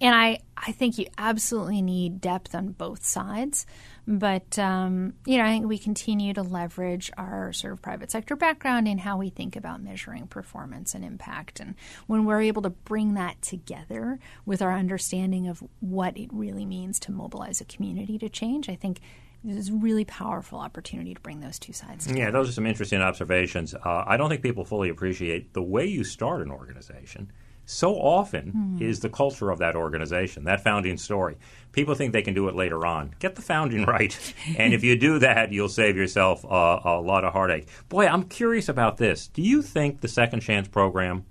and 0.01 0.13
I 0.13 0.39
I 0.57 0.71
think 0.71 0.97
you 0.97 1.05
absolutely 1.17 1.81
need 1.81 2.21
depth 2.21 2.55
on 2.55 2.69
both 2.69 3.05
sides. 3.05 3.65
But 4.07 4.57
um, 4.59 5.13
you 5.25 5.37
know, 5.37 5.45
I 5.45 5.49
think 5.49 5.67
we 5.67 5.77
continue 5.77 6.33
to 6.33 6.43
leverage 6.43 7.11
our 7.17 7.53
sort 7.53 7.73
of 7.73 7.81
private 7.81 8.11
sector 8.11 8.35
background 8.35 8.87
in 8.87 8.99
how 8.99 9.17
we 9.17 9.29
think 9.29 9.55
about 9.55 9.81
measuring 9.81 10.27
performance 10.27 10.93
and 10.93 11.03
impact. 11.03 11.59
And 11.59 11.75
when 12.07 12.25
we're 12.25 12.41
able 12.41 12.61
to 12.63 12.69
bring 12.69 13.15
that 13.15 13.41
together 13.41 14.19
with 14.45 14.61
our 14.61 14.73
understanding 14.73 15.47
of 15.47 15.63
what 15.79 16.17
it 16.17 16.29
really 16.31 16.65
means 16.65 16.99
to 17.01 17.11
mobilize 17.11 17.61
a 17.61 17.65
community 17.65 18.17
to 18.19 18.29
change, 18.29 18.69
I 18.69 18.75
think 18.75 19.01
there's 19.43 19.69
a 19.69 19.73
really 19.73 20.05
powerful 20.05 20.59
opportunity 20.59 21.13
to 21.13 21.21
bring 21.21 21.39
those 21.39 21.59
two 21.59 21.73
sides 21.73 22.07
together. 22.07 22.25
Yeah, 22.25 22.31
those 22.31 22.49
are 22.49 22.53
some 22.53 22.65
interesting 22.65 23.01
observations. 23.01 23.75
Uh, 23.75 24.03
I 24.07 24.17
don't 24.17 24.29
think 24.29 24.41
people 24.41 24.65
fully 24.65 24.89
appreciate 24.89 25.53
the 25.53 25.61
way 25.61 25.85
you 25.85 26.03
start 26.03 26.41
an 26.41 26.51
organization. 26.51 27.31
So 27.65 27.95
often 27.95 28.77
is 28.79 28.99
the 28.99 29.09
culture 29.09 29.49
of 29.49 29.59
that 29.59 29.75
organization, 29.75 30.43
that 30.43 30.63
founding 30.63 30.97
story. 30.97 31.37
People 31.71 31.95
think 31.95 32.13
they 32.13 32.21
can 32.21 32.33
do 32.33 32.47
it 32.47 32.55
later 32.55 32.85
on. 32.85 33.15
Get 33.19 33.35
the 33.35 33.41
founding 33.41 33.85
right. 33.87 34.17
and 34.57 34.73
if 34.73 34.83
you 34.83 34.97
do 34.97 35.19
that, 35.19 35.51
you'll 35.51 35.69
save 35.69 35.97
yourself 35.97 36.43
a 36.43 37.01
lot 37.03 37.23
of 37.23 37.33
heartache. 37.33 37.67
Boy, 37.89 38.07
I'm 38.07 38.23
curious 38.23 38.69
about 38.69 38.97
this. 38.97 39.27
Do 39.27 39.41
you 39.41 39.61
think 39.61 40.01
the 40.01 40.07
Second 40.07 40.41
Chance 40.41 40.67
program 40.67 41.25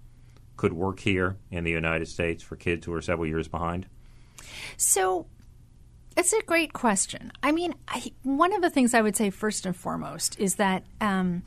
could 0.56 0.72
work 0.72 1.00
here 1.00 1.36
in 1.50 1.64
the 1.64 1.70
United 1.70 2.08
States 2.08 2.42
for 2.42 2.56
kids 2.56 2.86
who 2.86 2.92
are 2.92 3.02
several 3.02 3.26
years 3.26 3.48
behind? 3.48 3.86
So 4.76 5.26
it's 6.16 6.32
a 6.32 6.42
great 6.42 6.72
question. 6.72 7.32
I 7.42 7.52
mean, 7.52 7.74
I, 7.88 8.12
one 8.22 8.52
of 8.52 8.62
the 8.62 8.70
things 8.70 8.94
I 8.94 9.02
would 9.02 9.16
say 9.16 9.30
first 9.30 9.66
and 9.66 9.76
foremost 9.76 10.38
is 10.38 10.56
that 10.56 10.84
um, 11.00 11.42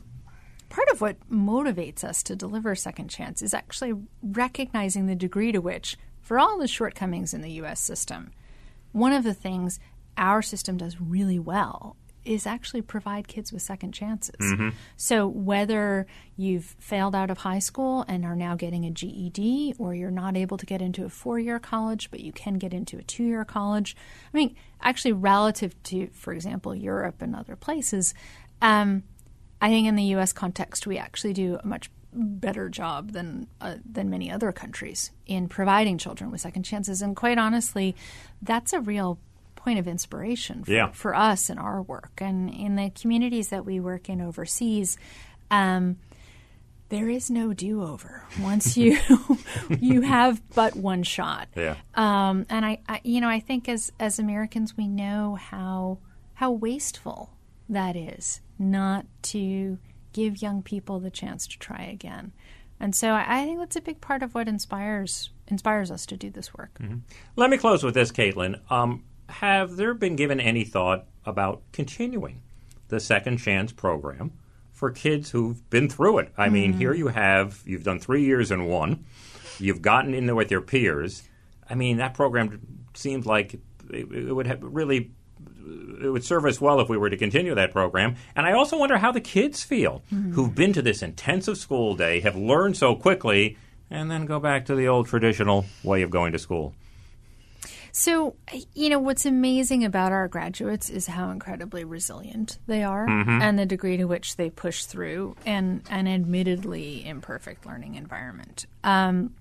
part 0.68 0.88
of 0.90 1.00
what 1.00 1.16
motivates 1.30 2.04
us 2.04 2.22
to 2.24 2.36
deliver 2.36 2.74
Second 2.74 3.08
Chance 3.08 3.42
is 3.42 3.54
actually 3.54 3.94
recognizing 4.22 5.06
the 5.06 5.14
degree 5.14 5.52
to 5.52 5.60
which, 5.60 5.96
for 6.20 6.38
all 6.38 6.58
the 6.58 6.68
shortcomings 6.68 7.32
in 7.32 7.40
the 7.40 7.52
U.S. 7.52 7.80
system, 7.80 8.30
one 8.92 9.12
of 9.12 9.24
the 9.24 9.34
things 9.34 9.80
our 10.16 10.42
system 10.42 10.76
does 10.76 11.00
really 11.00 11.38
well 11.38 11.96
is 12.24 12.46
actually 12.46 12.82
provide 12.82 13.26
kids 13.26 13.52
with 13.52 13.62
second 13.62 13.92
chances. 13.92 14.34
So 14.96 15.26
whether 15.26 16.06
you've 16.36 16.76
failed 16.78 17.14
out 17.14 17.30
of 17.30 17.38
high 17.38 17.60
school 17.60 18.04
and 18.06 18.24
are 18.24 18.36
now 18.36 18.54
getting 18.54 18.84
a 18.84 18.90
GED, 18.90 19.76
or 19.78 19.94
you're 19.94 20.10
not 20.10 20.36
able 20.36 20.58
to 20.58 20.66
get 20.66 20.82
into 20.82 21.06
a 21.06 21.08
four-year 21.08 21.58
college, 21.58 22.10
but 22.10 22.20
you 22.20 22.32
can 22.32 22.54
get 22.54 22.74
into 22.74 22.98
a 22.98 23.02
two-year 23.02 23.46
college. 23.46 23.96
I 24.32 24.36
mean, 24.36 24.56
actually, 24.82 25.12
relative 25.12 25.80
to, 25.84 26.08
for 26.08 26.34
example, 26.34 26.74
Europe 26.74 27.22
and 27.22 27.34
other 27.34 27.56
places, 27.56 28.12
um, 28.60 29.04
I 29.60 29.68
think 29.70 29.88
in 29.88 29.96
the 29.96 30.04
U.S. 30.04 30.32
context, 30.32 30.86
we 30.86 30.98
actually 30.98 31.32
do 31.32 31.58
a 31.62 31.66
much 31.66 31.90
better 32.12 32.68
job 32.68 33.12
than 33.12 33.46
uh, 33.60 33.76
than 33.84 34.08
many 34.10 34.30
other 34.30 34.50
countries 34.52 35.10
in 35.26 35.48
providing 35.48 35.98
children 35.98 36.30
with 36.30 36.40
second 36.40 36.62
chances. 36.62 37.02
And 37.02 37.14
quite 37.16 37.38
honestly, 37.38 37.94
that's 38.40 38.72
a 38.72 38.80
real 38.80 39.18
point 39.56 39.78
of 39.78 39.86
inspiration 39.88 40.64
for, 40.64 40.70
Yeah. 40.72 40.90
for 40.92 41.14
us 41.14 41.50
in 41.50 41.58
our 41.58 41.82
work 41.82 42.12
and 42.18 42.48
in 42.48 42.76
the 42.76 42.90
communities 42.90 43.48
that 43.48 43.64
we 43.66 43.80
work 43.80 44.08
in 44.08 44.20
overseas. 44.20 44.96
Um, 45.50 45.98
there 46.90 47.10
is 47.10 47.30
no 47.30 47.52
do-over 47.52 48.24
once 48.40 48.76
you 48.78 48.98
you 49.80 50.00
have 50.00 50.40
but 50.54 50.74
one 50.76 51.02
shot. 51.02 51.48
Yeah. 51.54 51.74
Um, 51.94 52.46
and 52.48 52.64
I, 52.64 52.78
I, 52.88 53.00
you 53.04 53.20
know, 53.20 53.28
I 53.28 53.40
think 53.40 53.68
as 53.68 53.92
as 54.00 54.18
Americans, 54.18 54.76
we 54.76 54.88
know 54.88 55.34
how 55.34 55.98
how 56.34 56.52
wasteful 56.52 57.30
that 57.68 57.96
is 57.96 58.40
not 58.58 59.06
to 59.22 59.78
give 60.12 60.42
young 60.42 60.62
people 60.62 61.00
the 61.00 61.10
chance 61.10 61.46
to 61.46 61.58
try 61.58 61.82
again. 61.82 62.32
And 62.80 62.94
so 62.94 63.14
I, 63.14 63.44
think 63.44 63.58
that's 63.58 63.76
a 63.76 63.80
big 63.80 64.00
part 64.00 64.22
of 64.22 64.34
what 64.34 64.48
inspires 64.48 65.30
inspires 65.48 65.90
us 65.90 66.06
to 66.06 66.16
do 66.16 66.30
this 66.30 66.54
work. 66.54 66.78
Let 67.36 67.50
me 67.50 67.56
close 67.56 67.82
with 67.82 67.94
this, 67.94 68.12
Caitlin. 68.12 68.60
Um, 68.70 69.04
have 69.28 69.76
there 69.76 69.94
been 69.94 70.14
given 70.16 70.40
any 70.40 70.64
thought 70.64 71.06
about 71.24 71.62
continuing 71.72 72.42
the 72.88 73.00
Second 73.00 73.38
Chance 73.38 73.72
program 73.72 74.32
for 74.72 74.90
kids 74.90 75.30
who've 75.30 75.68
been 75.70 75.88
through 75.88 76.18
it? 76.18 76.32
I 76.36 76.50
mean, 76.50 76.74
here 76.74 76.94
you 76.94 77.08
have, 77.08 77.62
you've 77.64 77.84
done 77.84 77.98
three 77.98 78.24
years 78.24 78.50
in 78.50 78.66
one, 78.66 79.04
you've 79.58 79.82
gotten 79.82 80.14
in 80.14 80.26
there 80.26 80.34
with 80.34 80.50
your 80.50 80.60
peers. 80.60 81.22
I 81.68 81.74
mean, 81.74 81.96
that 81.96 82.14
program 82.14 82.60
seems 82.94 83.26
like 83.26 83.54
it, 83.54 83.60
it 83.90 84.34
would 84.34 84.46
have 84.46 84.62
really. 84.62 85.12
It 86.02 86.08
would 86.08 86.24
serve 86.24 86.44
us 86.44 86.60
well 86.60 86.80
if 86.80 86.88
we 86.88 86.96
were 86.96 87.10
to 87.10 87.16
continue 87.16 87.54
that 87.54 87.72
program. 87.72 88.16
And 88.36 88.46
I 88.46 88.52
also 88.52 88.78
wonder 88.78 88.98
how 88.98 89.12
the 89.12 89.20
kids 89.20 89.62
feel 89.62 90.02
who've 90.10 90.54
been 90.54 90.72
to 90.74 90.82
this 90.82 91.02
intensive 91.02 91.58
school 91.58 91.94
day, 91.94 92.20
have 92.20 92.36
learned 92.36 92.76
so 92.76 92.94
quickly, 92.94 93.56
and 93.90 94.10
then 94.10 94.26
go 94.26 94.38
back 94.38 94.66
to 94.66 94.74
the 94.74 94.86
old 94.88 95.06
traditional 95.08 95.64
way 95.82 96.02
of 96.02 96.10
going 96.10 96.32
to 96.32 96.38
school. 96.38 96.74
So, 97.90 98.36
you 98.74 98.90
know, 98.90 98.98
what's 98.98 99.26
amazing 99.26 99.84
about 99.84 100.12
our 100.12 100.28
graduates 100.28 100.88
is 100.90 101.06
how 101.06 101.30
incredibly 101.30 101.84
resilient 101.84 102.58
they 102.66 102.84
are 102.84 103.06
Mm-hmm. 103.08 103.42
and 103.42 103.58
the 103.58 103.66
degree 103.66 103.96
to 103.96 104.04
which 104.04 104.36
they 104.36 104.50
push 104.50 104.84
through 104.84 105.36
an, 105.46 105.82
an 105.90 106.06
admittedly 106.06 107.04
imperfect 107.04 107.66
learning 107.66 107.96
environment. 107.96 108.66
Um, 108.84 109.34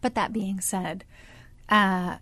but 0.00 0.14
that 0.14 0.32
being 0.32 0.60
said, 0.60 1.04
uh, 1.68 2.16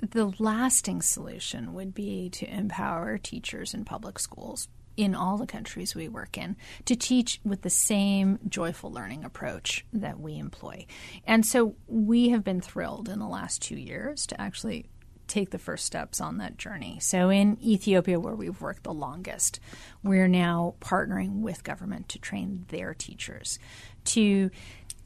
the 0.00 0.32
lasting 0.38 1.02
solution 1.02 1.74
would 1.74 1.94
be 1.94 2.30
to 2.30 2.46
empower 2.52 3.18
teachers 3.18 3.74
in 3.74 3.84
public 3.84 4.18
schools 4.18 4.68
in 4.96 5.14
all 5.14 5.38
the 5.38 5.46
countries 5.46 5.94
we 5.94 6.08
work 6.08 6.36
in 6.36 6.56
to 6.84 6.96
teach 6.96 7.40
with 7.44 7.62
the 7.62 7.70
same 7.70 8.38
joyful 8.48 8.90
learning 8.90 9.24
approach 9.24 9.84
that 9.92 10.18
we 10.18 10.36
employ. 10.36 10.84
And 11.24 11.46
so 11.46 11.76
we 11.86 12.30
have 12.30 12.42
been 12.42 12.60
thrilled 12.60 13.08
in 13.08 13.20
the 13.20 13.28
last 13.28 13.62
two 13.62 13.76
years 13.76 14.26
to 14.26 14.40
actually 14.40 14.86
take 15.28 15.50
the 15.50 15.58
first 15.58 15.84
steps 15.84 16.20
on 16.20 16.38
that 16.38 16.58
journey. 16.58 16.98
So 17.00 17.28
in 17.28 17.62
Ethiopia, 17.62 18.18
where 18.18 18.34
we've 18.34 18.60
worked 18.60 18.82
the 18.82 18.92
longest, 18.92 19.60
we're 20.02 20.26
now 20.26 20.74
partnering 20.80 21.42
with 21.42 21.62
government 21.62 22.08
to 22.08 22.18
train 22.18 22.64
their 22.68 22.92
teachers 22.94 23.58
to 24.06 24.50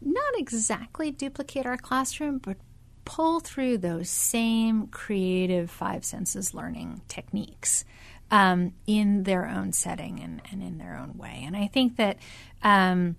not 0.00 0.38
exactly 0.38 1.10
duplicate 1.10 1.66
our 1.66 1.76
classroom, 1.76 2.38
but 2.38 2.56
pull 3.04 3.40
through 3.40 3.78
those 3.78 4.08
same 4.08 4.86
creative 4.88 5.70
five 5.70 6.04
senses 6.04 6.54
learning 6.54 7.02
techniques 7.08 7.84
um, 8.30 8.72
in 8.86 9.24
their 9.24 9.46
own 9.46 9.72
setting 9.72 10.20
and, 10.20 10.40
and, 10.50 10.62
in 10.62 10.78
their 10.78 10.96
own 10.96 11.18
way. 11.18 11.42
And 11.46 11.54
I 11.54 11.66
think 11.66 11.96
that 11.96 12.16
um, 12.62 13.16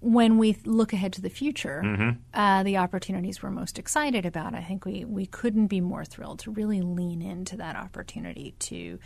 when 0.00 0.38
we 0.38 0.56
look 0.64 0.94
ahead 0.94 1.12
to 1.14 1.20
the 1.20 1.28
future, 1.28 2.16
uh, 2.32 2.62
the 2.62 2.78
opportunities 2.78 3.42
we're 3.42 3.50
most 3.50 3.78
excited 3.78 4.24
about, 4.24 4.54
I 4.54 4.62
think 4.62 4.86
we, 4.86 5.04
we 5.04 5.26
couldn't 5.26 5.66
be 5.66 5.82
more 5.82 6.06
thrilled 6.06 6.38
to 6.40 6.50
really 6.50 6.80
lean 6.80 7.20
into 7.20 7.58
that 7.58 7.76
opportunity 7.76 8.54
to 8.60 8.98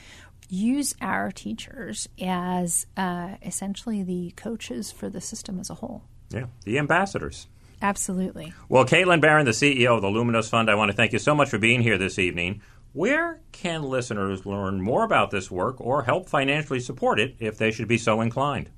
use 0.48 0.94
our 1.00 1.32
teachers 1.32 2.08
as 2.20 2.86
uh, 2.96 3.34
essentially 3.42 4.04
the 4.04 4.32
coaches 4.36 4.92
for 4.92 5.08
the 5.08 5.20
system 5.20 5.58
as 5.58 5.68
a 5.68 5.74
whole. 5.74 6.04
Yeah, 6.30 6.46
the 6.64 6.78
ambassadors. 6.78 7.48
Absolutely. 7.84 8.54
Well, 8.70 8.86
Caitlin 8.86 9.20
Baron, 9.20 9.44
the 9.44 9.52
CEO 9.52 9.94
of 9.94 10.00
the 10.00 10.08
Luminos 10.08 10.48
Fund, 10.48 10.70
I 10.70 10.74
want 10.74 10.90
to 10.90 10.96
thank 10.96 11.12
you 11.12 11.18
so 11.18 11.34
much 11.34 11.50
for 11.50 11.58
being 11.58 11.82
here 11.82 11.98
this 11.98 12.18
evening. 12.18 12.62
Where 12.94 13.40
can 13.52 13.82
listeners 13.82 14.46
learn 14.46 14.80
more 14.80 15.04
about 15.04 15.30
this 15.30 15.50
work 15.50 15.82
or 15.82 16.04
help 16.04 16.26
financially 16.26 16.80
support 16.80 17.20
it 17.20 17.36
if 17.40 17.58
they 17.58 17.70
should 17.70 17.86
be 17.86 17.98
so 17.98 18.22
inclined? 18.22 18.70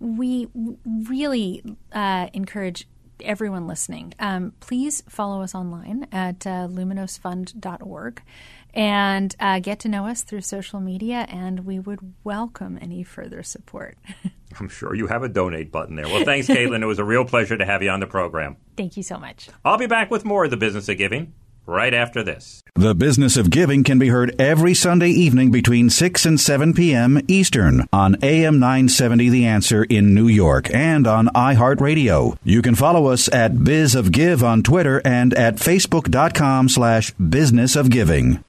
We 0.00 0.48
really 0.84 1.62
uh, 1.92 2.26
encourage 2.32 2.88
everyone 3.20 3.68
listening. 3.68 4.14
Um, 4.18 4.52
please 4.58 5.04
follow 5.08 5.40
us 5.40 5.54
online 5.54 6.08
at 6.10 6.44
uh, 6.44 6.66
luminosfund.org 6.68 8.20
and 8.74 9.34
uh, 9.40 9.60
get 9.60 9.78
to 9.80 9.88
know 9.88 10.06
us 10.06 10.22
through 10.22 10.42
social 10.42 10.80
media, 10.80 11.26
and 11.28 11.64
we 11.64 11.78
would 11.78 12.14
welcome 12.24 12.78
any 12.82 13.02
further 13.02 13.42
support. 13.42 13.96
I'm 14.60 14.68
sure 14.68 14.94
you 14.94 15.06
have 15.06 15.22
a 15.22 15.28
donate 15.28 15.72
button 15.72 15.96
there. 15.96 16.06
Well, 16.06 16.24
thanks, 16.24 16.46
Caitlin. 16.46 16.82
It 16.82 16.86
was 16.86 16.98
a 16.98 17.04
real 17.04 17.24
pleasure 17.24 17.56
to 17.56 17.64
have 17.64 17.82
you 17.82 17.90
on 17.90 18.00
the 18.00 18.06
program. 18.06 18.56
Thank 18.76 18.96
you 18.96 19.02
so 19.02 19.18
much. 19.18 19.48
I'll 19.64 19.78
be 19.78 19.86
back 19.86 20.10
with 20.10 20.24
more 20.24 20.44
of 20.44 20.50
the 20.50 20.56
business 20.56 20.88
of 20.88 20.98
giving 20.98 21.32
right 21.66 21.94
after 21.94 22.22
this. 22.22 22.62
The 22.74 22.94
Business 22.94 23.36
of 23.36 23.50
Giving 23.50 23.84
can 23.84 23.98
be 23.98 24.08
heard 24.08 24.34
every 24.38 24.74
Sunday 24.74 25.10
evening 25.10 25.50
between 25.50 25.90
6 25.90 26.26
and 26.26 26.40
7 26.40 26.74
p.m. 26.74 27.20
Eastern 27.28 27.86
on 27.92 28.16
AM 28.22 28.58
970 28.58 29.28
The 29.30 29.46
Answer 29.46 29.84
in 29.84 30.14
New 30.14 30.28
York 30.28 30.72
and 30.74 31.06
on 31.06 31.28
iHeartRadio. 31.28 32.36
You 32.42 32.62
can 32.62 32.74
follow 32.74 33.06
us 33.06 33.32
at 33.32 33.62
Biz 33.62 33.94
of 33.94 34.12
Give 34.12 34.42
on 34.42 34.62
Twitter 34.62 35.00
and 35.04 35.32
at 35.34 35.56
Facebook.com 35.56 36.68
slash 36.68 37.12
Business 37.12 37.76
of 37.76 37.90
Giving. 37.90 38.44